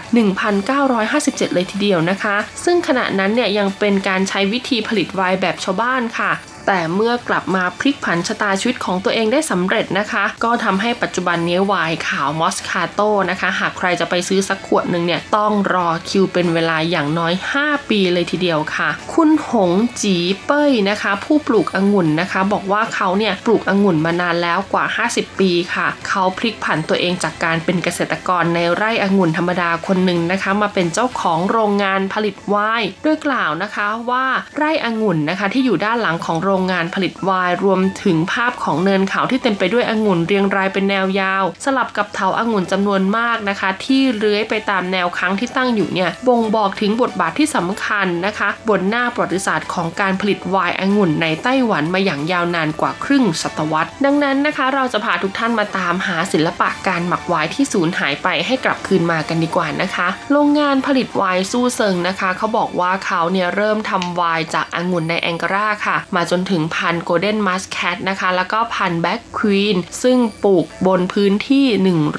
[0.76, 6.32] 1957 เลยทีเดียวนะคะ ซึ่งขณะนั้นเนี่ยยังเป็นการใช้วิธีผลิตไวน์แบบชาวบ้านค่ะ
[6.66, 13.00] แต่เมื่อกลับมาพลิกผันชะตาชีวิตของตัวเองได้สำเร็จนะคะ ก็ทำให้ปัจจุบันนี้ไวน์ขาว Moscato
[13.30, 24.84] นะคะ หากใครจะไปซื้อสักขวดหนึ่งเนี่ย ต้องรอคิวเป็นเวลาอย่างน้อย 5 ปีเลยทีเดียวค่ะ คุณหงจีเป้ยนะคะ ผู้ปลูกองุ่นนะคะ บอกว่าเขาเนี่ยปลูกองุ่นมานานแล้วกว่า
[25.14, 34.24] 50 ปีค่ะ เขาพลิกผันตัวเองจากการเป็นเกษตรกรในไร่องุ่นธรรมดาคนหนึ่งนะคะ มาเป็นเจ้าของโรงงานผลิตไวน์ดังกล่าวนะคะว่า
[34.56, 71.66] ไร่องุ่นนะคะที่อยู่ด้านหลังของโรงงานผลิตไวน์รวมถึงภาพของเนินเขาที่เต็มไปด้วยองุ่นเรียงรายเป็นแนวยาว สลับกับเถาองุ่นจำนวนมากนะคะ ที่เลื้อยไปตามแนวค้างที่ตั้งอยู่เนี่ยบ่งบอกถึงบทบาทที่สำคัญนะคะ บนหน้าประวัติศาสตร์ของการผลิตไวน์องุ่นในไต้หวันมาอย่างยาวนานกว่าครึ่งศตวรรษ ดังนั้นนะคะ เราจะพาทุกท่านมาตามหาศิลปะการหมักไวน์ที่สูญหายไปให้กลับคืนมากันดีกว่านะคะ โรงงานผลิตไวน์สู้เซิงนะคะ เขาบอกว่าเขาเนี่ยเริ่มทำไวน์จากองุ่นในแองการาค่ะ มาจนถึงพันธุ์ Golden Muscat นะคะ แล้วก็พันธุ์ Black Queenซึ่งปลูกบนพื้นที่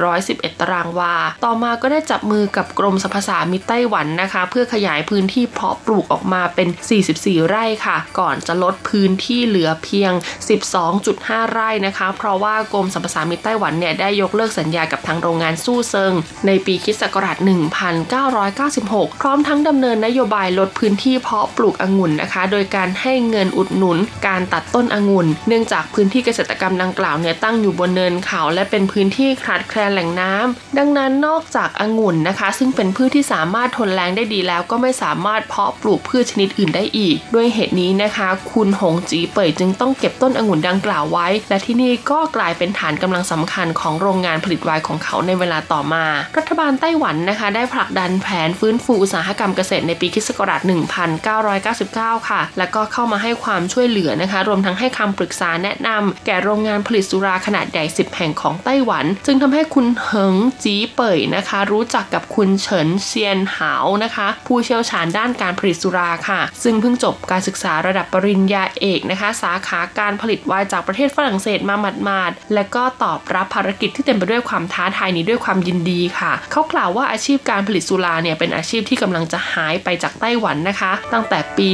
[0.04, 1.16] 111 ตารางวา
[1.46, 6.68] ต่อมาก็ได้จับมือกับกรมสรรพสามิตไต้หวันนะคะ เพื่อขยายพื้นที่เพาะปลูกออกมาเป็น
[7.10, 10.12] 44 ไร่ค่ะ ก่อนจะลดพื้นที่เหลือเพียง
[10.84, 16.14] 12.5 ไร่นะคะ เพราะว่ากรมสรรพสามิตไต้หวันเนี่ยได้ยกเลิกสัญญากับทางโรงงานสู้เซิง
[16.48, 17.38] ในปีคริศักราช
[18.14, 23.98] 1996 พร้อมทั้งดำเนินนโยบายลดพื้นที่เพาะปลูกองุ่นนะคะ โดยการให้เงินอุดหนุน
[24.28, 46.06] การตัดต้นองุ่น เนื่องจากพื้นที่เกษตรกรรมดังกล่าวเนี่ยตั้งอยู่บนเนินเขาและเป็นพื้นที่ขาดแคลนแหล่งน้ำดังนั้นนอกจากองุ่นนะคะ ซึ่งเป็นพืชที่สามารถทนแรงได้ดีแล้ว ก็ไม่สามารถเพาะปลูกพืชชนิดอื่นได้อีก ด้วยเหตุนี้นะคะ คุณหงจีเป่ยจึงต้องเก็บต้นองุ่นดังกล่าวไว้ และที่นี่ก็กลายเป็นฐานกำลังสำคัญของโรงงานผลิตไวน์ของเขาในเวลาต่อมา
[46.38, 81.68] รัฐบาลไต้หวันนะคะ ได้ผลักดันแผนฟื้นฟูอุตสาหกรรมเกษตรในปีคศ1999 ค่ะ และก็เข้ามาให้ความช่วยเหลือนะคะ รวมทั้งให้คำปรึกษาแนะนำแก่โรงงานผลิตสุราขนาดใหญ่ 10 แห่งของไต้หวัน จึงทำให้คุณเหิงจีเป่ยนะคะ รู้จักกับคุณเฉินเซียนหาวนะคะ ผู้เชี่ยวชาญด้านการผลิตสุราค่ะ ซึ่งเพิ่งจบการศึกษาระดับปริญญาเอกนะคะ สาขาการผลิตไวน์จากประเทศฝรั่งเศสมาหมาดๆและก็ตอบรับภารกิจที่เต็มไปด้วยความท้าทายนี้ด้วยความยินดีค่ะ เขากล่าวว่าอาชีพการผลิตสุราเนี่ยเป็นอาชีพที่กำลังจะหายไปจากไต้หวันนะคะ ตั้งแต่ปี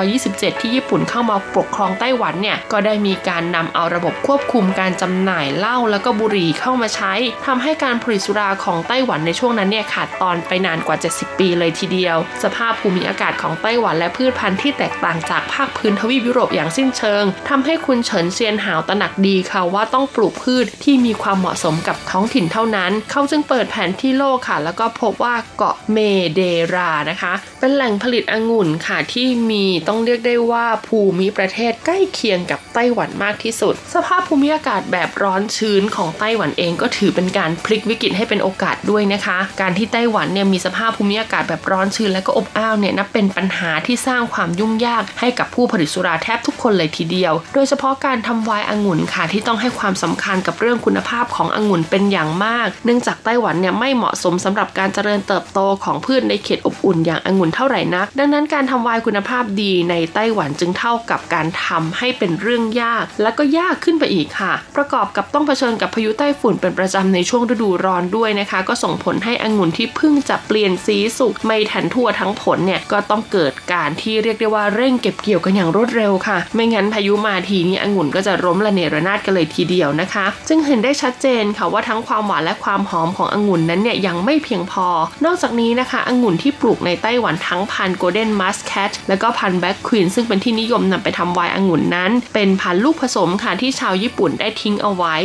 [0.00, 7.12] 1927 ที่ญี่ปุ่นเข้ามาปกครองไต้หวันเนี่ยก็ได้มีการนำเอาระบบควบคุมการจำหน่ายเหล้าแล้วก็บุหรี่เข้ามาใช้
[7.46, 25.98] ทำให้การผลิตสุราของไต้หวันในช่วงนั้นเนี่ยขาดตอนไปนานกว่า 70 ปีเลยทีเดียว สภาพภูมิอากาศของไต้หวันและพืชพันธุ์ที่แตกต่างจากภาคพื้นทวีปยุโรปอย่างสิ้นเชิงทำให้คุณเฉินเซียนหาวตระหนักดีค่ะว่าต้องปลูกพืชที่มีความเหมาะสมกับท้องถิ่นเท่านั้น เขาจึงเปิดแผนที่โลกค่ะ แล้วก็พบว่าเกาะเม
[26.34, 26.40] เด
[26.74, 84.86] รานะคะ เป็นแหล่งผลิตองุ่นค่ะที่มีต้องเรียกได้ว่าภูมิประเทศใกล้เคียงกับไต้หวันมากที่สุด สภาพภูมิอากาศแบบร้อนชื้นของไต้หวันเองก็ถือเป็นการพลิกวิกฤตให้เป็นโอกาสด้วยนะคะ การที่ไต้หวันเนี่ยมีสภาพภูมิอากาศแบบร้อนชื้นและก็อบอ้าวเนี่ยนับเป็นปัญหาที่สร้างความยุ่งยากให้กับผู้ผลิตสุราแทบทุกคนเลยทีเดียว โดยเฉพาะการทำไวน์องุ่นค่ะที่ต้องให้ความสำคัญกับเรื่องคุณภาพขององุ่นเป็นอย่างมาก เนื่องจากไต้หวันเนี่ยไม่เหมาะสมสำหรับการเจริญเติบโตของพืชในเขตอบอุ่นอย่างองุ่นเท่าไหร่นัก ดังนั้นการทำไวน์คุณภาพดีในไต้หวันจึงเท่ากับการทำให้เป็นเรื่องยาก และก็ยากขึ้นไปอีกค่ะ ประกอบกับต้องเผชิญกับพายุไต้ฝุ่นเป็นประจำในช่วงฤดูร้อนด้วยนะคะ ก็ส่งผลให้องุ่นที่เพิ่งจะเปลี่ยนสีสุกไม่ทันทั่วทั้งผลเนี่ยก็ต้องเกิดการที่เรียกได้ว่าเร่งเก็บเกี่ยวกันอย่างรวดเร็วค่ะ ไม่งั้นพายุมาทีนี้องุ่นก็จะล้มระเนระนาดกันเลยทีเดียวนะคะ จึงเห็นได้ชัดเจนค่ะว่าทั้งความหวานและความหอมขององุ่นนั้นเนี่ยยังไม่เพียงพอ
[85.24, 95.16] นอกจากนี้นะคะองุ่นที่ปลูกในไต้หวันทั้งพันธุ์ Golden Muscat และก็พันธุ์ Black Queen ซึ่งเป็นที่นิยมนำไปทำไวน์องุ่นนั้น เป็นพันธุ์ลูกผสมค่ะที่ชาวญี่ปุ่นได้ทิ้งเอาไว้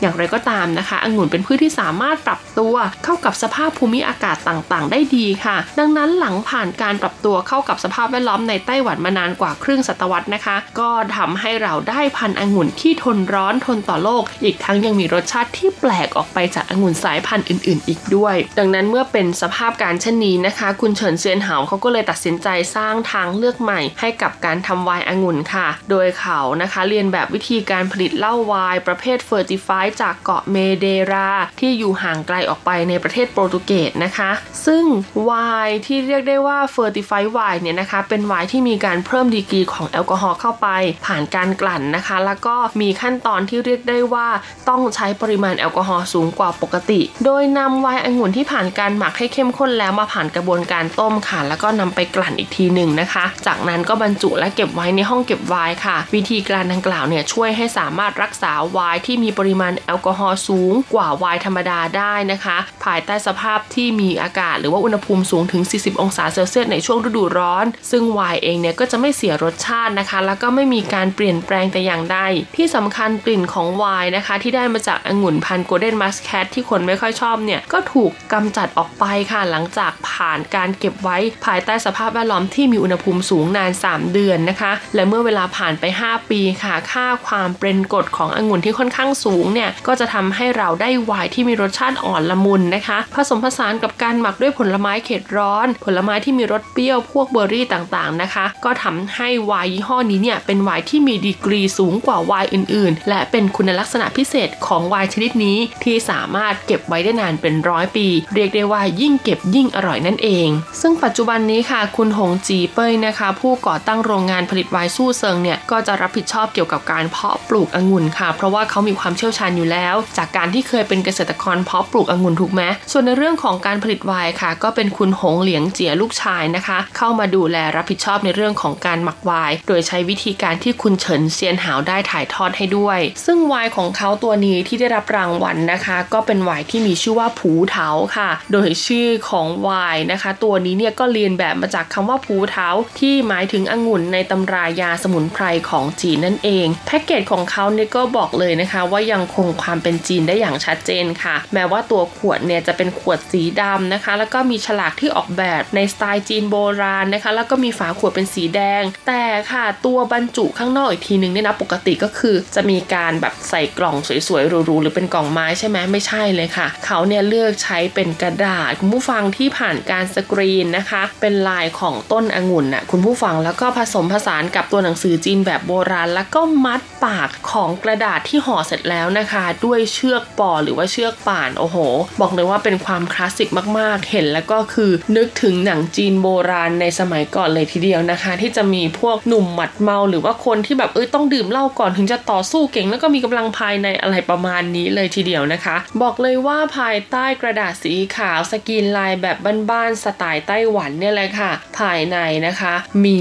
[0.00, 31.30] อย่างไรก็ตามนะคะองุ่นเป็นพืชที่สามารถปรับตัวเข้ากับสภาพภูมิอากาศต่างๆ ได้ดีค่ะ ดังนั้นหลังผ่านการปรับตัวเข้ากับสภาพแวดล้อมในไต้หวันมานานกว่าครึ่งศตวรรษนะคะ ก็ทำให้เราได้พันธุ์องุ่นที่ทนร้อนทนต่อโรค อีกทั้งยังมีรสชาติที่แปลกออกไปจากองุ่นสายพันธุ์อื่น ๆ อีกด้วย ดังนั้นเมื่อเป็นสภาพการเช่นนี้นะคะ คุณเฉินเซียนเหาเขาก็เลยตัดสินใจสร้างทางเลือกใหม่ ให้กับการทำไวน์องุ่นค่ะ โดยเขานะคะเลียนแบบวิธีการผลิตเหล้าไวน์ประเภท fortified จากเกาะเมเดรา
[31.60, 34.30] ที่อยู่ห่างไกลออกไปในประเทศโปรตุเกสนะคะ
[34.66, 34.84] ซึ่ง
[35.24, 35.32] ไว
[35.66, 40.68] น์ที่เรียกได้ว่า fortified wine เนี่ยนะคะ เป็นไวน์ที่มีการเพิ่มดีกรีของแอลกอฮอล์เข้าไป
[41.06, 44.28] ผ่านการกลั่นนะคะ แล้วก็มีขั้นตอนที่เรียกได้ว่า
[44.68, 72.18] ต้องใช้ปริมาณแอลกอฮอล์สูงกว่าปกติ โดยนำไวน์องุ่นที่ผ่านการหมักให้เข้มข้นแล้วมาผ่านกระบวนการต้มค่ะ แล้วก็นำไปกลั่นอีกทีหนึ่งนะคะ จากนั้นก็บรรจุและเก็บไว้ในห้องเก็บไวน์ค่ะ วิธีการดังกล่าวเนี่ยช่วยให้สามารถรักษาไวน์ที่มีปริมาณแอลกอฮอล์สูงกว่าไวน์ธรรมดาได้นะคะ ภายใต้สภาพที่มีอากาศหรือว่าอุณหภูมิสูงถึง 40 องศาเซลเซียสในช่วงฤดูร้อน ซึ่งไวน์เองเนี่ยก็จะไม่เสียรสชาตินะคะ แล้วก็ไม่มีการเปลี่ยนแปลงแต่อย่างใด
[72.56, 108.06] ที่สำคัญกลิ่นของไวน์นะคะ ที่ได้มาจากองุ่นพันธุ์ Golden Muscat ที่คนไม่ค่อยชอบเนี่ยก็ถูกกำจัดออกไปค่ะหลังจากผ่านการเก็บไว้ภายใต้สภาพแวดล้อมที่มีอุณหภูมิสูงนาน 3 เดือนนะคะและเมื่อเวลาผ่านไป 5 ปีค่ะ ค่าความเป็นกรดขององุ่นที่ค่อนข้างสูงเนี่ยก็จะทำให้เราได้ไวน์ที่มีรสชาติอ่อนละมุนนะคะ ผสมผสานกับการหมักด้วยผลไม้เขตร้อน ผลไม้ที่มีรสเปรี้ยวพวกเบอร์รี่ต่างๆนะคะ ก็ทำให้ไวน์ยี่ห้อนี้เนี่ยเป็นไวน์ที่มีดีกรีสูงกว่าไวน์อื่น ๆ และเป็นคุณลักษณะพิเศษของไวน์ชนิดนี้ ที่สามารถเก็บไว้ได้นานเป็นร้อยปี
[108.34, 110.48] เรียกได้ว่ายิ่งเก็บยิ่งอร่อยนั่นเอง
[110.80, 122.62] ซึ่งปัจจุบันนี้ค่ะ คุณหงจีเป้ยนะคะ ผู้ก่อตั้งโรงงานผลิตไวน์สู้เซิงเนี่ยก็จะรับผิดชอบเกี่ยวกับการเพาะปลูกองุ่นค่ะ เพราะว่าเขามีความเชี่ยวชาญอยู่แล้ว จากการที่เคยเป็นเกษตรกรเพาะปลูกองุ่นถูกไหม
[122.92, 163.96] ส่วนในเรื่องของการผลิตไวน์ค่ะ ก็เป็นคุณหงเหลียงเจียลูกชายนะคะ เข้ามาดูแลรับผิดชอบในเรื่องของการหมักไวน์โดยใช้วิธีการที่คุณเฉินเซียนหาวได้ถ่ายทอดให้ด้วย ซึ่งไวน์ของเขาตัวนี้ที่ได้รับรางวัลนะคะ ก็เป็นไวน์ที่มีชื่อว่าผูเถาค่ะ โดยชื่อของไวน์นะคะ ตัวนี้เนี่ยก็เรียนแบบมาจากคำว่าผูเถาที่หมายถึงองุ่นในตำรายาสมุนไพรของจีนนั่นเอง แพ็กเกจของเขาเนี่ยก็บอกเลยนะคะว่ายังคงความเป็นจีนได้อย่างชัดเจนค่ะ แม้ว่าตัวขวดเนี่ยจะเป็นขวดสีดำนะคะ แล้วก็มีฉลากที่ออกแบบในสไตล์จีนโบราณนะคะ แล้วก็มีฝาขวดเป็นสีแดง แต่ค่ะตัวบรรจุข้างนอกอีกทีนึงเนี่ยนะปกติก็คือ จะมีการแบบใส่กล่อง
[164.28, 181.76] สวยๆหรูๆหรือเป็นกล่องไม้ใช่ไหมไม่ใช่เลยค่ะ เขาเนี่ยเลือกใช้เป็นกระดาษคุณผู้ฟังที่ผ่านการสกรีนนะคะ เป็นลายของต้นองุ่นน่ะคุณผู้ฟังแล้วก็ผสมผสานกับตัวหนังสือจีนแบบโบราณ แล้วก็มัดปากของกระดาษที่ห่อเสร็จแล้วนะคะ ด้วยเชือกปอหรือว่าเชือกป่านโอ้โห
[182.20, 199.36] บอกเลยว่าเป็นความคลาสสิกมากๆ เห็นแล้วก็คือนึกถึงหนังจีนโบราณในสมัยก่อนเลยทีเดียวนะคะ ที่จะมีพวกหนุ่มหมัดเมาหรือว่าคนที่แบบเอ้ยต้องดื่มเหล้าก่อนถึงจะต่อสู้เก่ง แล้วก็มีกำลังภายในอะไรประมาณนี้เลยทีเดียวนะคะ บอกเลยว่าภายใต้กระดาษสีขาวสกรีนลายแบบ
[199.70, 202.74] บ้านๆสไตล์ไต้หวันเนี่ยเลยค่ะ ภายในนะคะ
[203.04, 203.18] มี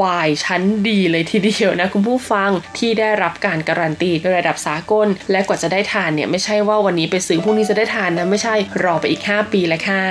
[0.00, 8.54] วน์ชั้นดีเลยทีเดียวนะคุณผู้ฟังที่ได้รับการการันตีระดับสากล และกว่าจะได้ทานเนี่ยไม่ใช่ว่าวันนี้ไปซื้อพรุ่งนี้จะได้ทานนะไม่ใช่
[8.84, 10.04] รอไปอีก 5 ปีแล้วค่ะ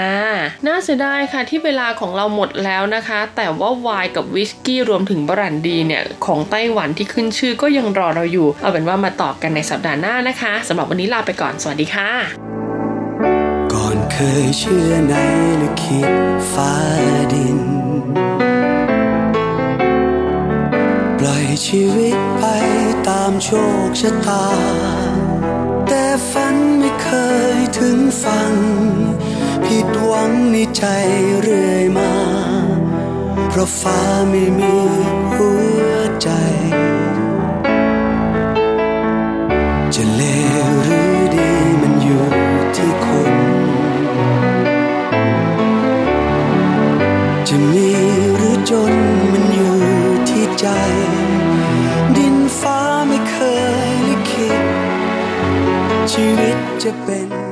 [0.67, 12.11] น่าเสียดายค่ะที่เวลาของเราหมดแล้วนะคะ แต่ว่าไวน์กับวิสกี้รวมถึงบรันดีเนี่ยของไต้หวันที่ขึ้นชื่อก็ยังรอเราอยู่ เอาเป็นว่ามาต่อกันในสัปดาห์หน้านะคะสำหรับวันนี้ลาไปก่อนสวัสดีค่ะ
[13.73, 15.13] ก่อนเคยเชื่อใน
[15.61, 16.11] ลิขิต
[16.53, 16.73] ฟ้า
[17.33, 17.60] ดิน
[21.65, 22.45] ชีวิตไป
[23.07, 23.49] ตามโช
[23.87, 24.45] คชะตา
[25.87, 27.09] แต่ฝันไม่เค
[27.55, 28.53] ยถึงฟัง
[29.65, 30.83] ผิดหวังในใจ
[31.41, 32.13] เรื่อยมา
[33.49, 33.99] เพราะฟ้า
[34.29, 34.75] ไม่มี
[35.33, 35.49] หั
[35.79, 35.83] ว
[36.21, 36.29] ใจ
[39.95, 40.21] จะเล
[40.63, 41.49] วหรือดี
[41.81, 42.25] มันอยู่
[42.75, 43.33] ที่คน
[47.47, 47.89] จะมี
[48.35, 48.93] หรือจน
[49.31, 49.75] มันอยู่
[50.29, 50.67] ที่ใจ
[56.09, 57.50] ชีวิตจะเป็น